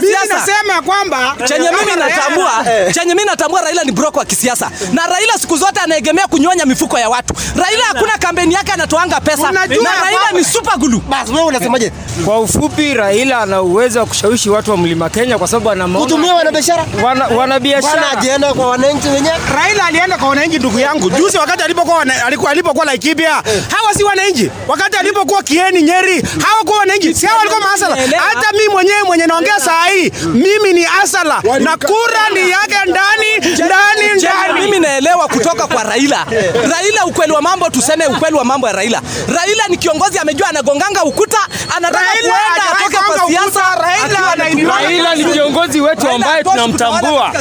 mimi 0.00 0.16
nasema 0.28 0.82
kwamba 0.82 1.36
chenye 1.44 1.70
mimi 1.70 1.96
natambua 1.98 2.64
chenye 2.94 3.14
mimi 3.14 3.24
natambua 3.26 3.60
Raila 3.62 3.84
ni 3.84 3.92
broka 3.92 4.18
wa 4.18 4.24
kisiasa 4.24 4.70
na 4.92 5.06
Raila 5.06 5.32
siku 5.38 5.56
zote 5.56 5.80
anaegemea 5.80 6.26
kunyonya 6.26 6.66
mifuko 6.66 6.98
ya 6.98 7.08
watu. 7.08 7.34
Raila 7.56 7.84
hakuna 7.84 8.18
kampeni 8.18 8.54
yake 8.54 8.72
anatoanga 8.72 9.20
pesa 9.20 9.52
na 9.52 9.60
Raila 9.66 10.32
ni 10.32 10.44
super 10.44 10.78
glue. 10.78 11.00
Bas 11.08 11.28
wewe 11.28 11.42
unasemaje? 11.44 11.92
Kwa 12.24 12.40
ufupi, 12.40 12.94
Raila 12.94 13.38
ana 13.38 13.62
uwezo 13.62 14.00
wa 14.00 14.06
kushawishi 14.06 14.50
watu 14.50 14.70
wa 14.70 14.76
mlima 14.76 15.01
Kenya 15.10 15.38
kwa 15.38 15.48
sababu 15.48 15.70
ana 15.70 15.88
Kutumia 15.88 16.34
wanabiashara 16.34 16.86
wana, 17.04 17.26
wanabiashara 17.26 18.10
ajienda 18.10 18.54
kwa 18.54 18.66
wananchi 18.70 19.08
wenyewe. 19.08 19.34
Raila 19.56 19.84
alienda 19.86 20.18
kwa 20.18 20.28
wananchi 20.28 20.58
ndugu 20.58 20.78
yangu 20.80 21.10
juzi, 21.10 21.38
wakati 21.38 21.62
alipokuwa 21.62 22.06
alikuwa 22.26 22.50
alipokuwa 22.50 22.84
Laikipia, 22.84 23.30
hawa 23.76 23.94
si 23.96 24.04
wananchi. 24.04 24.50
Wakati 24.68 24.96
alipokuwa 24.96 25.42
Kieni, 25.42 25.82
Nyeri, 25.82 26.22
hawa 26.46 26.64
kwa 26.64 26.78
wananchi, 26.78 27.14
si 27.14 27.26
hawa 27.26 27.38
walikuwa 27.38 27.60
maasala. 27.60 27.96
Hata 27.96 28.52
mimi 28.52 28.68
mwenyewe 28.68 29.02
mwenye 29.02 29.26
naongea 29.26 29.60
saa 29.60 29.84
hii, 29.86 30.10
mimi 30.26 30.72
ni 30.72 30.86
asala 31.02 31.42
na 31.60 31.76
kura 31.76 32.28
ni 32.34 32.50
yake 32.50 32.76
ndani 32.90 33.54
ndani 33.54 34.18
ndani. 34.18 34.60
mimi 34.60 34.78
naelewa 34.80 35.28
kutoka 35.28 35.66
kwa 35.66 35.82
Raila. 35.82 36.26
Raila, 36.72 37.06
ukweli 37.06 37.32
wa 37.32 37.42
mambo, 37.42 37.70
tuseme 37.70 38.06
ukweli 38.06 38.36
wa 38.36 38.44
mambo 38.44 38.66
ya 38.66 38.72
Raila. 38.72 39.02
Raila 39.28 39.68
ni 39.68 39.76
kiongozi 39.76 40.18
amejua 40.18 40.48
anagonganga 40.48 41.04
ukuta, 41.04 41.38
anataka 41.76 42.04
kuenda 42.20 42.62
atoke 42.72 42.96
kwa 42.96 43.28
siasa. 43.28 43.60
Raila 43.82 44.04
akiwa 44.04 44.32
ana 44.32 44.44
ametulia. 44.44 44.62
influence 44.62 44.91
Raila 44.92 45.14
ni 45.14 45.24
kiongozi 45.24 45.80
wetu 45.80 46.08
ambaye 46.08 46.42
tunamtambua. 46.44 47.32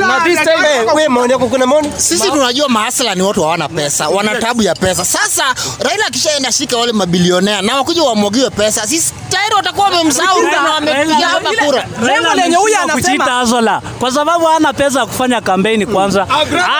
Na 0.00 0.20
this 0.24 0.38
time 0.38 0.92
wewe 0.94 1.08
maoni 1.08 1.32
yako 1.32 1.46
kuna 1.46 1.66
maoni? 1.66 1.92
Sisi 1.96 2.30
tunajua 2.30 2.68
mahasla 2.68 3.14
ni 3.14 3.22
watu 3.22 3.42
hawana 3.42 3.68
pesa, 3.68 4.08
wana 4.08 4.34
tabu 4.34 4.62
ya 4.62 4.74
pesa. 4.74 5.04
Sasa 5.04 5.44
Raila 5.80 6.06
akishaenda 6.06 6.52
shika 6.52 6.76
wale 6.76 6.92
mabilionea 6.92 7.62
na 7.62 7.76
wakuja 7.76 8.02
wamwagiwe 8.02 8.50
pesa, 8.50 8.86
sisi 8.86 9.14
tayari 9.30 9.54
watakuwa 9.54 9.88
wamemsahau 9.88 10.42
na 10.42 10.62
wamepiga 10.72 11.14
hapa 11.28 11.50
kura. 11.64 11.86
Lengo 12.02 12.34
lenye 12.34 12.56
huyu 12.56 12.76
kuchita 12.92 13.38
Azola 13.38 13.82
kwa 14.00 14.10
sababu 14.12 14.44
hana 14.44 14.72
pesa 14.72 15.00
ya 15.00 15.06
kufanya 15.06 15.40
kampeni 15.40 15.86
kwanza. 15.86 16.26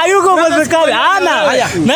Hayuko 0.00 0.29
kwa 0.37 0.49
serikali, 0.50 0.93
hana. 0.93 1.31
Na 1.85 1.95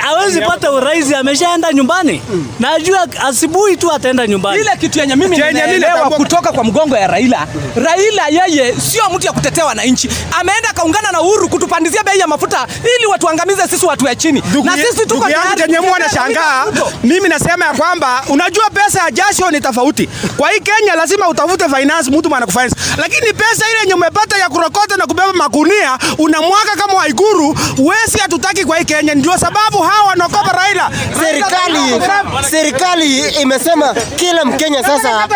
hawezi 0.00 0.40
pata 0.40 0.72
urais, 0.72 1.12
ameshaenda 1.12 1.72
nyumbani. 1.72 2.22
Najua 2.60 3.06
asubuhi 3.28 3.76
tu 3.76 3.92
ataenda 3.92 4.26
nyumbani. 4.26 4.60
Ile 4.60 4.70
kitu 4.80 4.98
yenye 4.98 5.16
mimi 5.16 5.36
ninaelewa 5.36 6.10
kutoka 6.10 6.52
kwa 6.52 6.64
mgongo 6.64 6.96
ya 6.96 7.06
Raila, 7.06 7.39
Raila 7.76 8.26
yeye 8.28 8.74
sio 8.90 9.02
mtu 9.14 9.26
ya 9.26 9.32
kutetea 9.32 9.64
wananchi. 9.64 10.10
Ameenda 10.40 10.72
kaungana 10.72 11.12
na 11.12 11.20
Uhuru 11.20 11.48
kutupandizia 11.48 12.02
bei 12.04 12.18
ya 12.18 12.26
mafuta 12.26 12.66
ili 12.96 13.06
watuangamize 13.06 13.62
sisi 13.68 13.86
watu 13.86 14.06
ya 14.06 14.14
chini. 14.14 14.42
Na 14.64 14.76
sisi 14.76 15.06
tuko 15.06 15.28
yangu 15.28 15.54
tayari 15.56 15.74
kutetea 15.76 16.64
mimi 17.04 17.28
nasema 17.28 17.64
ya 17.64 17.72
kwamba 17.72 18.22
unajua 18.28 18.70
pesa 18.70 19.02
ya 19.04 19.10
jasho 19.10 19.50
ni 19.50 19.60
tofauti. 19.60 20.08
Kwa 20.36 20.50
hii 20.50 20.60
Kenya 20.60 20.94
lazima 20.94 21.28
utafute 21.28 21.64
finance, 21.68 22.10
mtu 22.10 22.28
mwana 22.28 22.46
kufinance, 22.46 22.76
lakini 22.96 23.32
pesa 23.32 23.64
ile 23.70 23.80
yenye 23.80 23.94
umepata 23.94 24.38
ya 24.38 24.48
kurokota 24.48 24.96
na 24.96 25.06
kubeba 25.06 25.32
magunia 25.32 25.98
unamwaga 26.18 26.70
kama 26.76 26.94
Waiguru, 26.94 27.56
wesi 27.78 28.18
hatutaki 28.18 28.64
kwa 28.64 28.78
hii 28.78 28.84
Kenya. 28.84 29.14
Ndio 29.14 29.38
sababu 29.38 29.78
hawa 29.78 30.08
wanaokopa 30.08 30.52
Raila. 30.52 30.90
Serikali 31.20 32.02
serikali 32.50 33.18
imesema 33.28 33.94
kila 34.16 34.44
Mkenya 34.44 34.82
sasa, 34.84 35.28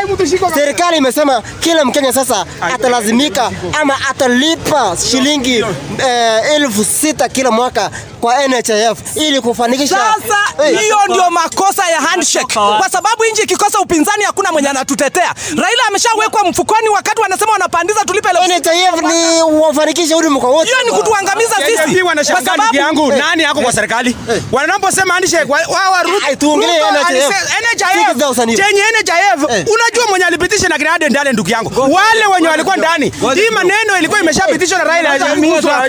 serikali 0.54 0.96
imesema 0.96 1.42
kila 1.61 1.84
Mkenya 1.94 2.12
sasa 2.12 2.46
atalazimika 2.60 3.50
ama 3.80 3.94
atalipa 4.10 4.96
shilingi 5.10 5.58
eh, 5.58 6.54
elfu 6.54 6.84
sita 6.84 7.28
kila 7.28 7.50
mwaka 7.50 7.90
kwa 8.25 8.49
NHIF 8.49 8.99
ili 9.16 9.40
kufanikisha. 9.40 9.97
Sasa 9.97 10.69
hiyo 10.81 10.99
ndio 11.09 11.31
makosa 11.31 11.88
ya 11.90 12.00
handshake, 12.00 12.54
kwa 12.54 12.88
sababu 12.93 13.25
nchi 13.33 13.43
ikikosa 13.43 13.78
upinzani 13.81 14.25
hakuna 14.25 14.52
mwenye 14.52 14.69
anatutetea. 14.69 15.35
Raila 15.49 15.83
ameshawekwa 15.88 16.45
mfukoni 16.45 16.88
wakati 16.88 17.21
wanasema 17.23 17.52
wanapandiza 17.52 18.00
tulipe. 18.04 18.28
NHIF 18.49 19.02
ni 19.02 19.43
wafanikishe 19.43 20.14
huduma 20.14 20.40
kwa 20.40 20.50
wote. 20.50 20.71
Hiyo 20.71 20.83
ni 20.93 20.99
kutuangamiza 20.99 21.57
sisi, 21.57 21.95
kwa 22.02 22.43
sababu 22.45 22.76
yangu, 22.76 23.12
nani 23.12 23.43
yako 23.43 23.61
kwa 23.61 23.73
serikali? 23.73 24.16
Wanaposema 24.52 25.14
handshake 25.14 25.52
wa- 25.52 25.61
wao 25.69 25.93
warudi 25.93 26.37
tuongelee 26.37 26.81
NHIF. 26.93 27.35
NHIF 27.61 28.16
chenye 28.57 28.83
NHIF 29.00 29.45
unajua 29.45 30.07
mwenye 30.09 30.25
alipitisha 30.25 30.69
na 30.69 30.78
Grenade 30.78 31.09
ndani 31.09 31.33
ndugu 31.33 31.50
yangu, 31.50 31.81
wale 31.95 32.26
wenye 32.35 32.49
walikuwa 32.49 32.76
ndani, 32.76 33.12
hii 33.35 33.50
maneno 33.50 33.99
ilikuwa 33.99 34.21
imeshapitishwa 34.21 34.78
na 34.78 34.85
Raila. 34.85 35.19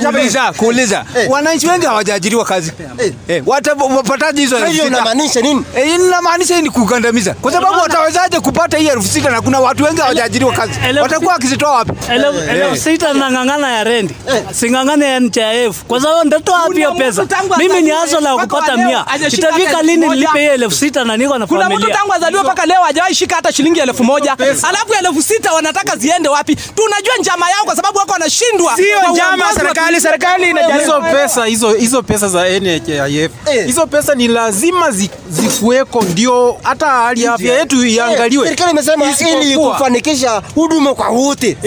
kuuliza 0.03 0.53
kuuliza 0.53 1.05
wananchi 1.29 1.67
wengi 1.67 1.85
hawajaajiriwa 2.25 2.45
kazi. 2.45 2.71
Eh, 3.27 3.43
wata- 3.45 3.73
wapataje 3.73 4.41
hizo 4.41 4.57
elfu 4.57 4.71
sita? 4.71 4.87
Inamaanisha 4.87 5.41
nini? 5.41 5.65
Eh, 5.75 5.93
inamaanisha 5.95 6.61
ni 6.61 6.69
kukandamiza, 6.69 7.33
kwa 7.33 7.51
sababu 7.51 7.79
watawezaje 7.79 8.39
kupata 8.39 8.77
hii 8.77 8.87
elfu 8.87 9.07
sita 9.07 9.29
na 9.29 9.41
kuna 9.41 9.59
watu 9.59 9.83
wengi 9.83 10.01
hawajaajiriwa 10.01 10.53
kazi, 10.53 10.73
watakuwa 11.01 11.33
wakizitoa 11.33 11.71
wapi? 11.71 11.91
Elfu 12.11 12.37
Eh. 12.39 12.49
elfu 12.49 12.75
sita 12.77 13.13
nang'ang'ana 13.13 13.71
ya 13.71 13.83
rendi. 13.83 14.15
Sing'ang'ane 14.51 15.05
ya 15.05 15.19
NHIF 15.19 15.83
kwa 15.83 16.01
sababu 16.01 16.27
ndatoa 16.27 16.59
wapi 16.61 16.75
hiyo 16.75 16.91
pesa? 16.91 17.25
Mimi 17.57 17.81
ni 17.81 17.91
azaliwe 17.91 18.19
la 18.21 18.37
kupata 18.37 18.77
mia, 18.77 19.05
itafika 19.31 19.81
lini 19.81 20.07
nilipe 20.07 20.39
hiyo 20.39 20.53
elfu 20.53 20.75
sita 20.75 21.03
na 21.03 21.17
niko 21.17 21.37
na 21.37 21.47
Kuna 21.47 21.69
mtu 21.69 21.87
tangu 21.91 22.13
azaliwe 22.13 22.43
mpaka 22.43 22.65
leo 22.65 22.81
hajawahi 22.83 23.15
shika 23.15 23.35
hata 23.35 23.51
shilingi 23.53 23.79
elfu 23.79 24.03
moja? 24.03 24.35
Alafu 24.39 24.93
elfu 24.99 25.21
sita 25.21 25.53
wanataka 25.53 25.95
ziende 25.97 26.29
wapi? 26.29 26.55
Tunajua 26.55 27.13
njama 27.19 27.49
yao 27.49 27.63
kwa 27.65 27.75
sababu 27.75 27.97
wako 27.97 28.11
wanashindwa. 28.11 28.75
Sio 28.75 29.11
njama 29.11 29.45
serikali, 29.53 30.01
serikali 30.01 30.49
inajaribu 30.49 30.79
hizo 30.79 31.01
pesa 31.01 31.45
hizo 31.45 31.69
hizo 31.73 32.01
pesa 32.15 32.27
za 32.27 32.59
NHIF 32.59 33.31
hizo 33.65 33.87
pesa 33.87 34.15
ni 34.15 34.27
lazima 34.27 34.91
zi- 34.91 35.09
zikuweko 35.29 36.01
ndio 36.03 36.57
hata 36.63 36.85
hali 36.87 37.23
ya 37.23 37.33
afya 37.33 37.59
yetu 37.59 37.85
iangaliwe. 37.85 38.43
Serikali 38.45 38.71
imesema 38.71 39.05
ili 39.41 39.57
kufanikisha 39.57 40.41
huduma 40.55 40.93
kwa 40.95 41.09
wote. 41.09 41.57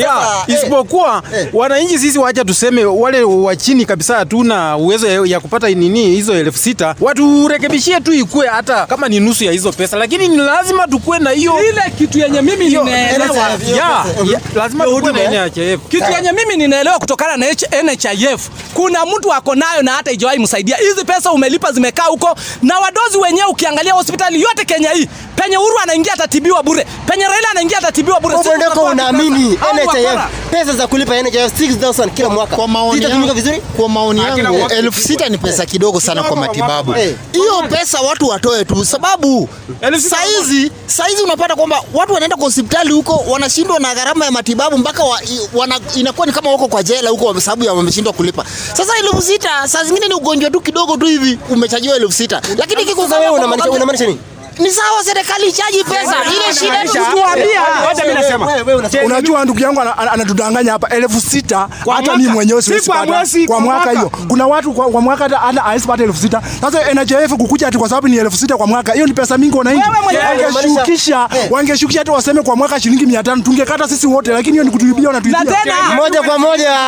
eh, 0.49 0.55
isipokuwa 0.57 1.23
wananchi 1.53 1.99
sisi, 1.99 2.19
wacha 2.19 2.45
tuseme 2.45 2.85
wale 2.85 3.23
wa 3.23 3.57
chini 3.57 3.85
kabisa 3.85 4.17
hatuna 4.17 4.77
uwezo 4.77 5.27
ya- 5.27 5.41
kupata 5.41 5.69
nini 5.69 6.07
hizo 6.07 6.35
elfu 6.35 6.59
sita. 6.59 6.95
Waturekebishie 7.01 8.01
tu 8.01 8.13
ikue 8.13 8.47
hata 8.47 8.87
kama 8.87 9.09
ni 9.09 9.21
nusu 9.21 9.45
ya 9.45 9.53
hizo 9.53 9.73
pesa, 9.73 9.97
lakini 9.97 10.29
ni 10.29 10.37
lazima 10.37 10.87
tukue 10.89 11.19
na 11.19 11.31
hiyo 11.31 11.53
ile 11.69 11.83
kitu 11.99 12.19
yenye 12.19 12.43
mimi 12.43 12.69
ninaelewa. 12.85 13.37
lazima 14.55 14.85
tukue 14.85 15.13
na 15.13 15.47
NHIF. 15.47 15.81
Kitu 15.89 16.13
yenye 16.17 16.33
mimi 16.33 16.57
ninaelewa 16.57 16.99
kutokana 16.99 17.37
na 17.37 17.47
NHIF, 17.83 18.49
kuna 18.75 19.07
mtu 19.07 19.33
ako 19.33 19.55
nayo 19.55 19.83
na 19.83 19.93
hata 19.93 20.11
ijawahi 20.11 20.38
msaidia. 20.39 20.77
Hizi 20.77 21.05
pesa 21.05 21.33
umelipa 21.33 21.73
zimekaa 21.73 22.05
huko, 22.05 22.37
na 22.63 22.79
wadozi 22.79 23.19
wenyewe, 23.19 23.47
ukiangalia 23.49 23.93
hospitali 23.95 24.43
yote 24.43 24.65
Kenya 24.65 24.91
hii, 24.91 25.09
penye 25.37 25.57
Uhuru 25.59 25.79
anaingia 25.83 26.13
atatibiwa 26.13 26.63
bure, 26.63 26.87
penye 27.07 27.25
Raila 27.25 27.51
anaingia 27.51 27.79
atatibiwa 27.79 28.21
bure. 28.21 28.35
Unaamini 28.93 29.59
NHIF. 29.75 30.21
Pesa 30.51 30.73
za 30.73 30.87
kulipa 30.87 31.23
NHIF 31.23 31.61
6000 31.61 32.11
kila 32.11 32.29
mwaka 32.29 32.57
Kwa 32.57 32.69
maoni 32.69 33.03
yangu, 33.05 33.35
vizuri? 33.35 33.61
kwa 33.77 33.89
maoni 33.89 34.21
yangu 34.21 34.69
elfu 34.71 35.01
sita 35.01 35.29
ni 35.29 35.39
pesa 35.39 35.67
kidogo 35.67 36.01
sana 36.01 36.23
kwa 36.23 36.37
matibabu. 36.37 36.95
Eh. 36.97 37.15
Hiyo 37.33 37.63
pesa 37.71 38.01
watu 38.01 38.29
watoe 38.29 38.65
tu, 38.65 38.85
sababu 38.85 39.49
saizi 40.11 40.71
saizi 40.87 41.23
unapata 41.23 41.57
kwamba 41.57 41.83
watu 41.95 42.13
wanaenda 42.13 42.37
kwa 42.37 42.45
hospitali 42.45 42.93
huko 42.93 43.25
wanashindwa 43.29 43.79
na 43.79 43.95
gharama 43.95 44.25
ya 44.25 44.31
matibabu 44.31 44.79
mpaka 44.79 45.05
wa, 45.05 45.21
inakuwa 45.97 46.27
ni 46.27 46.33
kama 46.33 46.51
wako 46.51 46.69
kwa 46.69 46.83
jela 46.83 47.11
huko 47.11 47.33
kwa 47.33 47.41
sababu 47.41 47.65
ya 47.65 47.73
wameshindwa 47.73 48.13
kulipa. 48.13 48.45
Sasa 48.77 48.93
elfu 48.99 49.23
sita 49.23 49.69
saa 49.69 49.85
zingine 49.85 50.09
ni 50.09 50.15
ugonjwa 50.15 50.51
tu 50.51 50.61
kidogo 50.61 50.97
tu 50.97 51.07
hivi 51.07 51.39
umechajiwa 51.51 51.97
elfu 51.97 52.13
sita 52.13 52.43
lakini 52.57 52.85
kiko 52.85 53.03
wewe 53.03 53.29
unamaanisha 53.29 53.71
unamaanisha 53.71 54.07
nini? 54.07 54.19
Ni 54.59 54.71
sawa, 54.71 55.05
serikali 55.05 55.47
ichaji 55.49 55.85
pesa 55.85 56.15
ile 56.25 56.55
shida 56.55 56.85
tu 56.85 57.19
wacha 57.87 58.03
mimi 58.05 58.15
nasema. 58.15 58.49
Unajua 59.05 59.45
ndugu 59.45 59.61
yangu 59.61 59.81
ana- 59.81 59.99
ana- 59.99 60.13
anatudanganya 60.13 60.73
hapa 60.73 60.89
elfu 60.89 61.21
sita 61.21 61.69
hata 61.97 62.17
mimi 62.17 62.29
mwenyewe 62.33 62.63
Si 62.63 62.67
siwezi 62.69 62.87
kwa 62.91 62.97
pata 63.01 63.13
mwezi, 63.13 63.47
kwa 63.47 63.61
mwaka 63.61 63.91
hiyo. 63.91 64.11
Kuna 64.29 64.47
watu 64.47 64.73
kwa, 64.73 64.89
kwa 64.91 65.01
mwaka 65.01 65.25
hata 65.39 65.61
hawezi 65.63 65.87
pata 65.87 66.05
elfu 66.05 66.19
sita. 66.21 66.43
Sasa 66.61 66.95
NHIF 66.95 67.33
kukuja 67.33 67.69
ati 67.69 67.79
kwa 67.79 67.89
sababu 67.89 68.09
ni 68.09 68.17
elfu 68.17 68.37
sita 68.37 68.57
kwa 68.57 68.67
mwaka, 68.67 68.93
hiyo 68.93 69.07
ni 69.07 69.13
pesa 69.13 69.39
mingi 69.39 69.57
wananchi. 69.57 69.83
Wangeshukisha, 70.55 71.29
wangeshukisha 71.51 71.99
hata 72.01 72.13
waseme 72.13 72.43
kwa 72.43 72.57
mwaka 72.57 72.81
shilingi 72.81 73.07
500 73.07 73.43
tungekata 73.43 73.89
sisi 73.89 74.07
wote, 74.07 74.33
lakini 74.33 74.53
hiyo 74.53 74.65
ni 74.65 74.71
kutuibia 74.71 75.09
wanatuibia. 75.09 75.41
tuibia. 75.45 75.75
moja 75.97 76.23
kwa 76.23 76.39
moja 76.39 76.79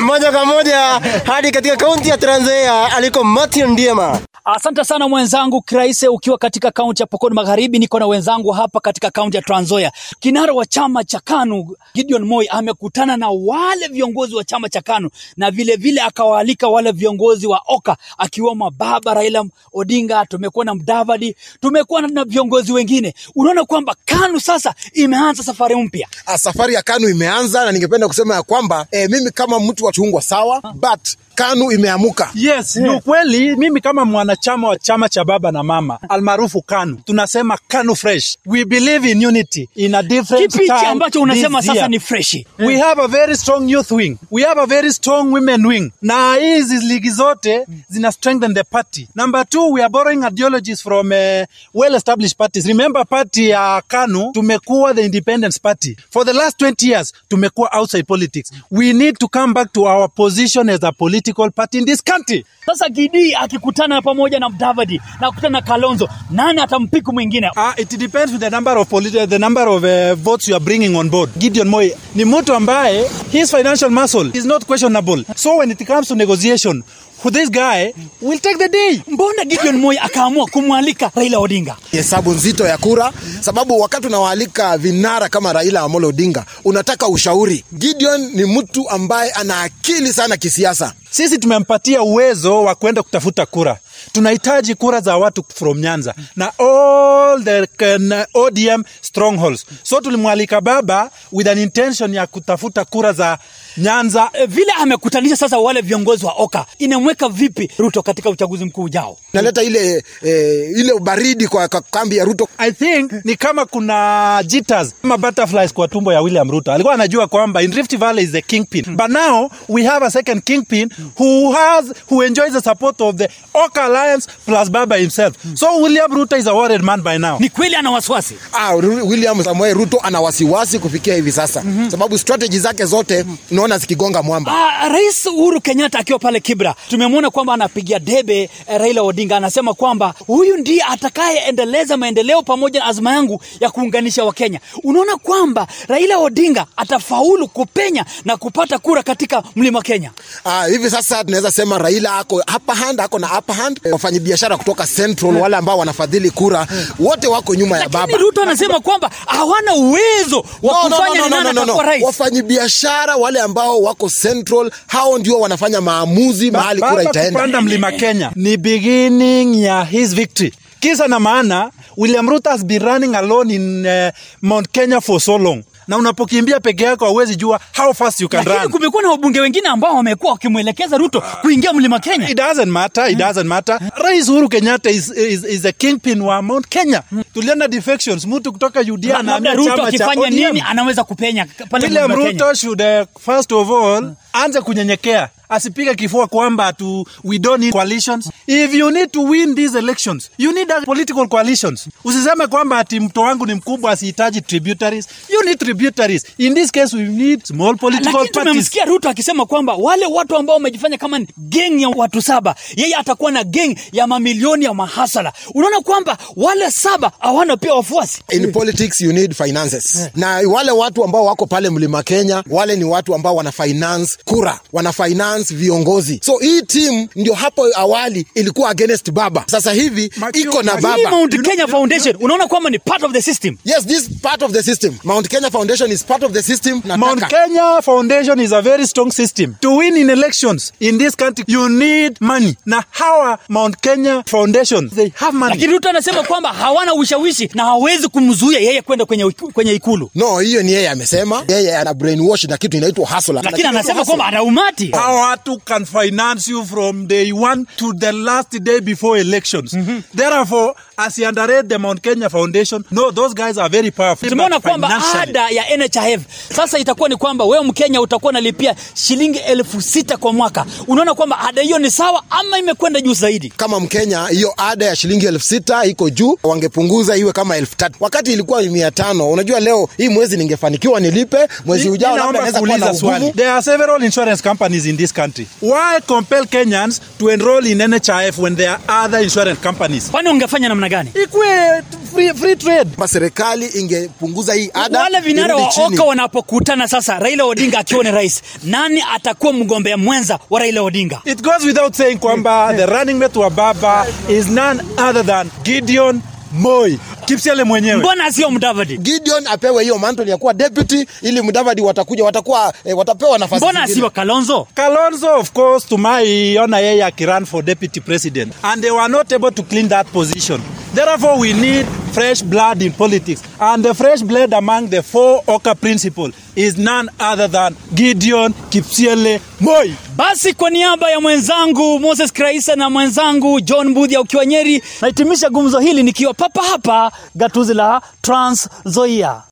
moja 0.00 0.32
kwa 0.32 0.44
moja 0.46 1.00
hadi 1.26 1.50
katika 1.50 1.76
kaunti 1.76 2.08
ya 2.08 2.16
Trans 2.18 2.42
Nzoia 2.42 2.92
aliko 2.96 3.24
Martin 3.24 3.66
Ndiema. 3.66 4.18
Asante 4.44 4.84
sana 4.84 5.08
mwenzangu 5.08 5.62
Kraise, 5.62 6.08
ukiwa 6.08 6.38
katika 6.38 6.70
kaunti 6.70 7.02
ya 7.02 7.06
Pokot 7.06 7.32
Magharibi. 7.32 7.78
Niko 7.78 7.98
na 7.98 8.06
wenzangu 8.06 8.50
hapa 8.50 8.80
katika 8.80 9.10
kaunti 9.10 9.36
ya 9.36 9.42
Trans 9.42 9.62
Nzoia. 9.66 9.92
Kinara 10.20 10.52
wa 10.52 10.66
chama 10.66 11.04
cha 11.04 11.20
KANU 11.20 11.76
Gideon 11.94 12.24
Moi 12.24 12.46
amekutana 12.48 13.16
na 13.16 13.28
wale 13.30 13.88
viongozi 13.88 14.34
wa 14.34 14.44
chama 14.44 14.68
cha 14.68 14.80
KANU 14.80 15.10
na 15.36 15.50
vile 15.50 15.76
vile 15.76 16.00
akawaalika 16.00 16.68
wale 16.68 16.92
viongozi 16.92 17.46
wa 17.46 17.62
OKA 17.66 17.96
akiwemo 18.18 18.70
baba 18.70 19.14
Raila 19.14 19.44
Odinga, 19.72 20.26
tumekuwa 20.26 20.64
na 20.64 20.74
Mdavadi, 20.74 21.36
tumekuwa 21.60 22.02
na 22.02 22.24
viongozi 22.24 22.72
wengine. 22.72 23.14
Unaona 23.34 23.64
kwamba 23.64 23.96
KANU 24.04 24.40
sasa 24.40 24.74
imeanza 24.92 25.42
safari 25.42 25.74
mpya. 25.76 26.08
Ah, 26.26 26.38
safari 26.38 26.74
ya 26.74 26.82
KANU 26.82 27.08
imeanza 27.08 27.64
na 27.64 27.72
ningependa 27.72 28.08
kusema 28.08 28.34
ya 28.34 28.42
kwamba 28.42 28.86
eh, 28.90 29.10
mimi 29.10 29.30
kama 29.30 29.60
mtu 29.60 29.84
wa 29.84 29.92
chungwa 29.92 30.22
sawa, 30.22 30.60
but 30.74 31.16
KANU 31.34 31.72
imeamuka. 31.72 32.30
Yes, 32.34 32.76
ni 32.76 32.88
ukweli. 32.88 33.56
Mimi 33.56 33.80
kama 33.80 34.04
mwanachama 34.04 34.68
wa 34.68 34.78
chama 34.78 35.08
cha 35.08 35.24
baba 35.24 35.52
na 35.52 35.62
mama 35.62 35.98
almaarufu 36.08 36.62
KANU, 36.62 36.96
tunasema 37.04 37.58
KANU 37.68 37.96
fresh. 37.96 38.36
We 38.46 38.64
believe 38.64 39.10
in 39.10 39.26
unity 39.26 39.68
in 39.74 39.94
a 39.94 40.02
different 40.02 40.52
Kipi 40.52 40.64
time 40.66 40.86
ambacho 40.86 41.22
unasema 41.22 41.62
sasa 41.62 41.88
ni 41.88 42.00
fresh? 42.00 42.34
Yeah. 42.34 42.46
We 42.58 42.78
have 42.78 43.02
a 43.02 43.08
very 43.08 43.36
strong 43.36 43.68
youth 43.70 43.90
wing. 43.90 44.18
We 44.30 44.42
have 44.42 44.60
a 44.60 44.66
very 44.66 44.92
strong 44.92 45.32
women 45.32 45.66
wing. 45.66 45.92
Na 46.02 46.34
hizi 46.34 46.76
ligi 46.86 47.10
zote 47.10 47.66
zina 47.88 48.12
strengthen 48.12 48.54
the 48.54 48.64
party. 48.64 49.08
Number 49.14 49.44
two, 49.48 49.72
we 49.72 49.80
are 49.82 49.90
borrowing 49.90 50.24
ideologies 50.24 50.82
from 50.82 51.06
uh, 51.12 51.44
well 51.74 51.94
established 51.94 52.36
parties. 52.38 52.66
Remember 52.66 53.04
party 53.06 53.48
ya 53.48 53.82
KANU 53.88 54.32
tumekuwa 54.32 54.94
the 54.94 55.02
independence 55.04 55.58
party. 55.62 55.96
For 56.10 56.24
the 56.26 56.32
last 56.32 56.60
20 56.60 56.86
years 56.88 57.12
tumekuwa 57.28 57.70
outside 57.78 58.02
politics. 58.06 58.52
We 58.70 58.92
need 58.92 59.18
to 59.18 59.28
come 59.28 59.52
back 59.54 59.72
to 59.72 59.84
our 59.86 60.08
position 60.08 60.68
as 60.68 60.82
a 60.84 60.92
political 60.92 61.21
party 61.54 61.78
in 61.78 61.84
this 61.84 62.00
country. 62.02 62.44
Sasa 62.66 62.88
Gidi 62.88 63.34
akikutana 63.34 64.02
pamoja 64.02 64.38
na 64.38 64.48
Mudavadi 64.48 65.00
na 65.20 65.28
kukutana 65.30 65.58
na 65.58 65.62
Kalonzo, 65.62 66.08
nani 66.30 66.60
atampiku 66.60 67.12
mwingine? 67.12 67.50
Uh, 67.56 67.72
it 67.76 67.98
depends 67.98 68.32
with 68.32 68.40
the 68.40 68.50
number 68.50 68.76
of 68.78 68.88
the 68.88 69.38
number 69.38 69.68
of 69.68 69.84
uh, 69.84 70.14
votes 70.14 70.48
you 70.48 70.54
are 70.56 70.64
bringing 70.64 70.96
on 70.96 71.08
board. 71.10 71.30
Gideon 71.38 71.68
Moi 71.68 71.90
ni 72.14 72.24
mtu 72.24 72.54
ambaye 72.54 73.08
his 73.32 73.50
financial 73.50 73.90
muscle 73.90 74.30
is 74.34 74.44
not 74.44 74.64
questionable. 74.66 75.24
So 75.36 75.56
when 75.58 75.70
it 75.70 75.86
comes 75.86 76.08
to 76.08 76.14
negotiation, 76.14 76.82
this 77.30 77.50
guy 77.50 77.92
will 78.20 78.38
take 78.38 78.58
the 78.58 78.68
day. 78.68 79.02
Mbona 79.08 79.44
Gideon 79.44 79.76
Moi 79.76 79.98
akaamua 79.98 80.46
kumwalika 80.46 81.10
Raila 81.14 81.38
Odinga? 81.38 81.76
hesabu 81.90 82.32
nzito 82.32 82.66
ya 82.66 82.78
kura, 82.78 83.12
sababu 83.40 83.80
wakati 83.80 84.06
unawaalika 84.06 84.78
vinara 84.78 85.28
kama 85.28 85.52
Raila 85.52 85.80
Amolo 85.80 86.08
Odinga 86.08 86.44
unataka 86.64 87.08
ushauri. 87.08 87.64
Gideon 87.74 88.30
ni 88.34 88.44
mtu 88.44 88.90
ambaye 88.90 89.30
ana 89.30 89.60
akili 89.60 90.12
sana 90.12 90.36
kisiasa. 90.36 90.92
Sisi 91.10 91.38
tumempatia 91.38 92.02
uwezo 92.02 92.62
wa 92.64 92.74
kwenda 92.74 93.02
kutafuta 93.02 93.46
kura. 93.46 93.78
Tunahitaji 94.12 94.74
kura 94.74 95.00
za 95.00 95.16
watu 95.16 95.44
from 95.54 95.78
Nyanza 95.80 96.14
na 96.36 96.52
all 96.58 97.44
the 97.44 98.26
ODM 98.34 98.82
strongholds. 99.02 99.66
So 99.82 100.00
tulimwalika 100.00 100.60
baba 100.60 101.10
with 101.32 101.46
an 101.48 101.58
intention 101.58 102.14
ya 102.14 102.26
kutafuta 102.26 102.84
kura 102.84 103.12
za 103.12 103.38
Nyanza. 103.76 104.30
E, 104.32 104.46
vile 104.46 104.72
amekutanisha 104.80 105.36
sasa 105.36 105.58
wale 105.58 105.80
viongozi 105.80 106.26
wa 106.26 106.32
Oka, 106.32 106.66
inamweka 106.78 107.28
vipi 107.28 107.70
Ruto 107.78 108.02
katika 108.02 108.30
uchaguzi 108.30 108.64
mkuu 108.64 108.82
ujao? 108.82 109.16
Naleta 109.32 109.62
ile 109.62 110.04
e, 110.22 110.30
ile 110.76 110.92
ubaridi 110.92 111.48
kwa, 111.48 111.68
kambi 111.68 112.16
ya 112.16 112.24
Ruto. 112.24 112.48
I 112.58 112.72
think 112.72 113.12
ni 113.24 113.36
kama 113.36 113.64
kuna 113.64 114.42
jitters 114.46 114.94
kama 115.02 115.18
butterflies 115.18 115.72
kwa 115.72 115.88
tumbo 115.88 116.12
ya 116.12 116.20
William 116.20 116.50
Ruto. 116.50 116.72
Alikuwa 116.72 116.94
anajua 116.94 117.26
kwamba 117.26 117.62
in 117.62 117.72
Rift 117.72 117.96
Valley 117.98 118.24
is 118.24 118.30
the 118.30 118.42
kingpin. 118.42 118.96
But 118.96 119.08
now 119.10 119.50
we 119.68 119.84
have 119.84 120.06
a 120.06 120.10
second 120.10 120.42
kingpin 120.44 120.90
who 121.18 121.52
has 121.52 121.92
who 122.10 122.22
enjoys 122.22 122.52
the 122.52 122.60
support 122.60 123.00
of 123.00 123.16
the 123.16 123.28
Oka 123.54 123.84
Alliance 123.84 124.28
plus 124.46 124.68
Baba 124.70 124.96
himself. 124.96 125.36
So 125.54 125.82
William 125.82 126.10
Ruto 126.12 126.36
is 126.36 126.46
a 126.46 126.54
worried 126.54 126.82
man 126.82 127.00
by 127.02 127.18
now. 127.18 127.38
Ni 127.38 127.48
kweli 127.48 127.74
ana 127.76 127.90
wasiwasi. 127.90 128.34
Ah, 128.52 128.74
William 128.74 129.42
Samoei 129.44 129.74
Ruto 129.74 129.98
ana 130.02 130.20
wasiwasi 130.20 130.78
kufikia 130.78 131.14
hivi 131.14 131.32
sasa 131.32 131.62
mm-hmm. 131.64 131.90
sababu 131.90 132.18
strategy 132.18 132.58
zake 132.58 132.84
zote 132.84 133.24
unaona 133.64 133.78
zikigonga 133.78 134.22
mwamba. 134.22 134.52
Ah, 134.52 134.88
Rais 134.88 135.26
Uhuru 135.26 135.60
Kenyatta 135.60 135.98
akiwa 135.98 136.18
pale 136.18 136.40
Kibra, 136.40 136.74
tumemwona 136.90 137.30
kwamba 137.30 137.54
anapigia 137.54 137.98
debe 137.98 138.42
eh, 138.42 138.78
Raila 138.80 139.02
Odinga, 139.02 139.36
anasema 139.36 139.74
kwamba 139.74 140.14
huyu 140.26 140.56
ndiye 140.56 140.82
atakayeendeleza 140.82 141.96
maendeleo 141.96 142.42
pamoja 142.42 142.80
na 142.80 142.86
azma 142.86 143.12
yangu 143.12 143.42
ya 143.60 143.70
kuunganisha 143.70 144.24
Wakenya. 144.24 144.60
Unaona 144.84 145.16
kwamba 145.16 145.66
Raila 145.88 146.18
Odinga 146.18 146.66
atafaulu 146.76 147.48
kupenya 147.48 148.04
na 148.24 148.36
kupata 148.36 148.78
kura 148.78 149.02
katika 149.02 149.42
mlima 149.56 149.82
Kenya. 149.82 150.10
Ah, 150.44 150.66
hivi 150.66 150.90
sasa 150.90 151.24
tunaweza 151.24 151.50
sema 151.50 151.78
Raila 151.78 152.16
ako 152.16 152.36
upper 152.56 152.74
hand, 152.76 153.00
ako 153.00 153.18
na 153.18 153.38
upper 153.38 153.56
hand. 153.56 153.80
Wafanyabiashara 153.92 154.56
kutoka 154.56 154.86
Central 154.86 155.36
wale 155.36 155.56
ambao 155.56 155.78
wanafadhili 155.78 156.30
kura 156.30 156.66
wote 156.98 157.26
wako 157.26 157.54
nyuma 157.54 157.78
ya 157.78 157.88
baba. 157.88 158.00
Lakini 158.00 158.18
Ruto 158.22 158.42
anasema 158.42 158.80
kwamba 158.80 159.10
hawana 159.26 159.74
uwezo 159.74 160.44
wa 160.62 160.74
kufanya 160.74 161.28
nani 161.28 161.48
atakuwa 161.60 161.84
rais. 161.84 162.04
Wafanyabiashara 162.04 163.16
wale 163.16 163.40
ambao 163.40 163.51
wako 163.60 164.08
Central, 164.08 164.70
hao 164.86 165.18
ndio 165.18 165.40
wanafanya 165.40 165.80
maamuzi 165.80 166.50
mahali 166.50 166.80
kura 166.80 167.02
itaenda. 167.02 167.30
kupanda 167.40 167.60
mlima 167.60 167.92
Kenya 167.92 168.30
ni 168.34 168.56
beginning 168.56 169.62
ya 169.62 169.84
his 169.84 170.14
victory. 170.14 170.52
Kisa 170.80 171.08
na 171.08 171.20
maana 171.20 171.70
William 171.96 172.28
Ruto 172.30 172.50
has 172.50 172.64
been 172.64 172.82
running 172.82 173.14
alone 173.14 173.54
in 173.54 173.86
uh, 173.86 174.10
Mount 174.42 174.68
Kenya 174.72 175.00
for 175.00 175.20
so 175.20 175.38
long. 175.38 175.62
Na 175.88 175.96
unapokimbia 175.96 176.60
peke 176.60 176.84
yako 176.84 177.04
hauwezi 177.04 177.36
jua 177.36 177.60
how 177.76 177.92
fast 177.94 178.20
you 178.20 178.28
can 178.28 178.44
run. 178.44 178.68
kumekuwa 178.70 179.02
na 179.02 179.08
wabunge 179.10 179.40
wengine 179.40 179.68
ambao 179.68 179.96
wamekuwa 179.96 180.32
wakimwelekeza 180.32 180.98
Ruto 180.98 181.20
kuingia 181.40 181.72
mlima 181.72 181.98
Kenya. 181.98 182.30
It 182.30 182.36
doesn't 182.38 182.66
matter, 182.70 183.10
it 183.10 183.18
doesn't 183.18 183.46
matter. 183.46 183.80
Rais 183.96 184.28
Uhuru 184.28 184.48
Kenyatta 184.48 184.90
is, 184.90 185.10
is, 185.10 185.44
is 185.44 185.64
a 185.64 185.72
kingpin 185.72 186.20
wa 186.20 186.42
Mount 186.42 186.66
Kenya. 186.68 187.02
Tuliona 187.34 187.68
defections, 187.68 188.26
mtu 188.26 188.52
kutoka 188.52 188.80
UDA 188.80 189.22
Labda 189.22 189.56
chama 189.56 189.76
cha 189.76 189.84
akifanya 189.86 190.30
nini 190.30 190.62
anaweza 190.68 191.04
kupenya 191.04 191.46
pale 191.70 191.88
mlima 191.88 192.08
Kenya. 192.08 192.30
Ruto 192.30 192.54
should 192.54 192.80
uh, 192.82 193.20
first 193.24 193.52
of 193.52 193.70
all 193.70 194.12
anze 194.32 194.60
kunyenyekea 194.60 195.28
asipige 195.56 195.94
kifua 195.94 196.26
kwamba 196.26 196.72
tu 196.72 197.06
we 197.24 197.38
don't 197.38 197.60
need 197.60 197.72
coalitions 197.72 198.30
if 198.46 198.74
you 198.74 198.90
need 198.90 199.10
to 199.10 199.22
win 199.22 199.54
these 199.54 199.78
elections 199.78 200.30
you 200.38 200.52
need 200.52 200.72
a 200.72 200.80
political 200.80 201.28
coalitions 201.28 201.88
usiseme 202.04 202.46
kwamba 202.46 202.78
ati 202.78 203.00
mto 203.00 203.20
wangu 203.20 203.46
ni 203.46 203.54
mkubwa 203.54 203.90
asihitaji 203.92 204.40
tributaries 204.40 205.08
you 205.28 205.42
need 205.44 205.58
tributaries 205.58 206.24
in 206.38 206.54
this 206.54 206.70
case 206.72 206.96
we 206.96 207.02
need 207.02 207.44
small 207.44 207.76
political 207.76 208.12
Lakini 208.12 208.28
tumemsikia 208.28 208.84
Ruto 208.84 209.08
akisema 209.08 209.46
kwamba 209.46 209.74
wale 209.74 210.06
watu 210.06 210.36
ambao 210.36 210.54
wamejifanya 210.56 210.98
kama 210.98 211.20
gang 211.38 211.80
ya 211.82 211.88
watu 211.88 212.22
saba, 212.22 212.54
yeye 212.76 212.94
atakuwa 212.96 213.30
na 213.32 213.44
gang 213.44 213.74
ya 213.92 214.06
mamilioni 214.06 214.64
ya 214.64 214.74
mahasala. 214.74 215.32
Unaona 215.54 215.80
kwamba 215.80 216.18
wale 216.36 216.70
saba 216.70 217.12
hawana 217.18 217.56
pia 217.56 217.74
wafuasi. 217.74 218.22
In 218.30 218.52
politics 218.52 219.00
you 219.00 219.12
need 219.12 219.34
finances. 219.34 220.08
Na 220.14 220.40
wale 220.48 220.70
watu 220.70 221.04
ambao 221.04 221.24
wako 221.24 221.46
pale 221.46 221.70
Mlima 221.70 222.02
Kenya, 222.02 222.44
wale 222.50 222.76
ni 222.76 222.84
watu 222.84 223.14
ambao 223.14 223.34
wana 223.36 223.52
finance 223.52 224.16
kura, 224.24 224.60
wana 224.72 224.92
finance 224.92 225.41
viongozi. 225.50 226.20
So 226.24 226.38
hii 226.38 226.62
timu 226.62 227.08
ndio 227.16 227.34
hapo 227.34 227.66
awali 227.74 228.26
ilikuwa 228.34 228.70
against 228.70 229.10
baba. 229.10 229.44
Sasa 229.46 229.72
hivi 229.72 230.10
iko 230.32 230.62
na 230.62 230.74
baba. 230.76 231.10
Mount 231.10 231.42
Kenya 231.42 231.66
Foundation 231.66 232.16
unaona 232.20 232.46
kwamba 232.46 232.70
ni 232.70 232.78
part 232.78 233.02
of 233.02 233.12
the 233.12 233.22
system. 233.22 233.56
Yes, 233.64 233.86
this 233.86 234.08
part 234.22 234.42
of 234.42 234.52
the 234.52 234.62
system. 234.62 234.94
Mount 235.04 235.28
Kenya 235.28 235.50
Foundation 235.50 235.92
is 235.92 236.04
part 236.04 236.22
of 236.22 236.32
the 236.32 236.42
system. 236.42 236.82
Mount 236.96 237.24
Kenya 237.28 237.82
Foundation 237.82 238.40
is 238.40 238.52
a 238.52 238.62
very 238.62 238.86
strong 238.86 239.10
system. 239.12 239.54
To 239.60 239.76
win 239.76 239.96
in 239.96 240.10
elections 240.10 240.72
in 240.80 240.98
this 240.98 241.14
country, 241.16 241.44
you 241.48 241.68
need 241.68 242.20
money. 242.20 242.56
Na 242.66 242.82
hawa 242.90 243.38
Mount 243.48 243.80
Kenya 243.80 244.22
Foundation, 244.26 244.88
they 244.88 245.12
have 245.16 245.34
money. 245.34 245.54
Lakini 245.54 245.72
Ruto 245.72 245.88
anasema 245.88 246.22
kwamba 246.22 246.52
hawana 246.52 246.94
ushawishi 246.94 247.50
na 247.54 247.64
hawezi 247.64 248.08
kumzuia 248.08 248.58
yeye 248.60 248.82
kwenda 248.82 249.04
kwenye, 249.06 249.30
kwenye 249.52 249.72
ikulu. 249.74 250.10
No, 250.14 250.38
hiyo 250.38 250.62
ni 250.62 250.72
yeye 250.72 250.88
amesema. 250.90 251.44
Yeye 251.48 251.76
ana 251.76 251.94
brainwash 251.94 252.44
na 252.44 252.56
kitu 252.56 252.76
inaitwa 252.76 253.06
hustler. 253.06 253.42
Lakini 253.44 253.68
anasema 253.68 254.04
kwamba 254.04 254.26
ana 254.26 254.42
umati. 254.42 254.90
Hawa 254.90 255.21
watu 255.22 255.58
can 255.64 255.84
finance 255.84 256.50
you 256.50 256.64
from 256.64 257.06
day 257.06 257.32
one 257.32 257.64
to 257.76 257.92
the 257.94 258.12
last 258.12 258.50
day 258.64 258.80
before 258.80 259.20
elections. 259.20 259.72
Therefore, 260.14 260.74
as 261.06 261.18
you 261.18 261.28
underrate 261.28 261.68
the 261.68 261.78
Mount 261.78 262.00
Kenya 262.02 262.28
Foundation, 262.30 262.84
no, 262.90 263.10
those 263.10 263.34
guys 263.34 263.58
are 263.58 263.68
very 263.68 263.90
powerful. 263.90 264.28
Tumeona 264.28 264.60
kwamba 264.60 265.02
ada 265.22 265.48
ya 265.50 265.76
NHIF 265.76 266.20
sasa 266.56 266.78
itakuwa 266.78 267.08
ni 267.08 267.16
kwamba 267.16 267.44
wewe 267.44 267.64
Mkenya 267.64 268.00
utakuwa 268.00 268.30
unalipia 268.30 268.74
shilingi 268.94 269.38
elfu 269.38 269.82
sita 269.82 270.16
kwa 270.16 270.32
mwaka. 270.32 270.66
Unaona 270.86 271.14
kwamba 271.14 271.38
ada 271.38 271.62
hiyo 271.62 271.78
ni 271.78 271.90
sawa 271.90 272.22
ama 272.30 272.58
imekwenda 272.58 273.00
juu 273.00 273.14
zaidi? 273.14 273.52
kama 273.56 273.80
Mkenya 273.80 274.26
hiyo 274.26 274.54
ada 274.56 274.86
ya 274.86 274.96
shilingi 274.96 275.26
elfu 275.26 275.44
sita 275.46 275.84
iko 275.84 276.10
juu, 276.10 276.38
wangepunguza 276.42 277.16
iwe 277.16 277.32
kama 277.32 277.56
elfu 277.56 277.76
tatu 277.76 277.96
wakati 278.00 278.32
ilikuwa 278.32 278.62
mia 278.62 278.90
tano. 278.90 279.30
Unajua 279.30 279.60
leo 279.60 279.88
hii 279.96 280.08
mwezi 280.08 280.36
ningefanikiwa 280.36 281.00
nilipe, 281.00 281.48
mwezi 281.64 281.88
ujao 281.90 282.16
labda 282.16 282.40
naweza 282.40 282.58
kuwa 282.58 282.78
na 282.78 282.84
kuuliza 282.86 283.00
swali. 283.00 283.16
ugumu. 283.24 283.32
There 283.36 283.50
are 283.50 283.62
several 283.62 284.02
insurance 284.04 284.42
companies 284.42 284.86
in 284.86 284.96
this 284.96 285.12
country. 285.14 285.46
Why 285.62 286.00
compel 286.06 286.46
Kenyans 286.46 287.00
to 287.18 287.30
enroll 287.30 287.66
in 287.66 287.78
NHIF 287.78 288.38
when 288.38 288.56
there 288.56 288.70
are 288.88 289.04
other 289.06 289.22
insurance 289.22 289.60
companies? 289.62 290.10
Kwani 290.10 290.28
ungefanya 290.28 290.68
namna 290.68 290.88
gani? 290.92 291.10
Ikuwe 291.24 291.82
free, 292.14 292.34
free 292.34 292.56
trade. 292.56 292.90
Kama 292.90 293.08
serikali 293.08 293.66
ingepunguza 293.66 294.54
hii 294.54 294.70
ada, 294.74 295.00
Wale 295.00 295.20
vinara 295.20 295.56
wa. 295.56 295.72
Oka 295.86 296.02
wanapokutana 296.04 296.88
sasa, 296.88 297.18
Raila 297.18 297.44
Odinga 297.44 297.78
akiwa 297.78 298.04
ni 298.04 298.10
rais, 298.10 298.42
nani 298.64 299.04
atakuwa 299.14 299.52
mgombea 299.52 299.96
mwenza 299.96 300.38
wa 300.50 300.60
Raila 300.60 300.82
Odinga? 300.82 301.20
It 301.24 301.42
goes 301.42 301.64
without 301.64 301.94
saying 301.94 302.16
kwamba 302.18 302.74
the 302.76 302.86
running 302.86 303.14
mate 303.18 303.38
wa 303.38 303.50
baba 303.50 304.06
is 304.28 304.46
none 304.48 304.82
other 305.08 305.26
than 305.26 305.50
Gideon 305.64 306.22
Moi. 306.52 306.98
Kipsiele 307.26 307.64
mwenyewe. 307.64 307.96
Mbona 307.96 308.32
sio 308.32 308.50
Mudavadi? 308.50 308.98
Gideon 308.98 309.46
apewe 309.46 309.82
hiyo 309.82 309.98
mantle 309.98 310.30
ya 310.30 310.36
kuwa 310.36 310.54
deputy 310.54 311.06
ili 311.22 311.40
Mudavadi 311.42 311.82
watakuja 311.82 312.24
watakuwa 312.24 312.72
eh, 312.84 312.98
watapewa 312.98 313.38
nafasi 313.38 313.64
Mbona 313.64 313.86
sio 313.86 314.10
Kalonzo? 314.10 314.66
Kalonzo 314.74 315.36
of 315.38 315.50
course 315.52 315.86
tumaiona 315.88 316.78
yeye 316.78 317.04
akirun 317.04 317.46
for 317.46 317.64
deputy 317.64 318.00
president 318.00 318.52
and 318.62 318.82
they 318.82 318.90
were 318.90 319.08
not 319.08 319.32
able 319.32 319.50
to 319.50 319.62
clean 319.62 319.88
that 319.88 320.06
position. 320.12 320.60
Therefore 320.94 321.38
we 321.40 321.52
need 321.52 321.86
fresh 322.12 322.42
blood 322.42 322.82
in 322.82 322.92
politics 322.92 323.42
and 323.60 323.84
the 323.84 323.94
fresh 323.94 324.20
blood 324.22 324.52
among 324.52 324.88
the 324.90 325.02
four 325.02 325.42
Oka 325.48 325.74
principle 325.74 326.30
is 326.56 326.76
none 326.76 327.08
other 327.20 327.48
than 327.48 327.74
Gideon 327.94 328.52
Kipsiele 328.70 329.40
Moi. 329.60 329.94
Basi 330.16 330.52
kwa 330.54 330.70
niaba 330.70 331.10
ya 331.10 331.20
mwenzangu 331.20 331.98
Moses 332.00 332.32
Kraisa 332.32 332.76
na 332.76 332.90
mwenzangu 332.90 333.60
John 333.60 333.94
Budhia 333.94 334.20
ukiwa 334.20 334.46
Nyeri, 334.46 334.82
nahitimisha 335.00 335.50
gumzo 335.50 335.78
hili 335.80 336.02
nikiwa 336.02 336.34
papa 336.34 336.62
hapa 336.62 337.11
gatuzi 337.34 337.74
la 337.74 338.00
Trans 338.22 338.68
Nzoia. 338.84 339.42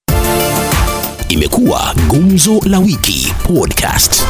Imekuwa 1.28 1.94
gumzo 2.08 2.60
la 2.64 2.78
wiki 2.78 3.34
podcast. 3.46 4.24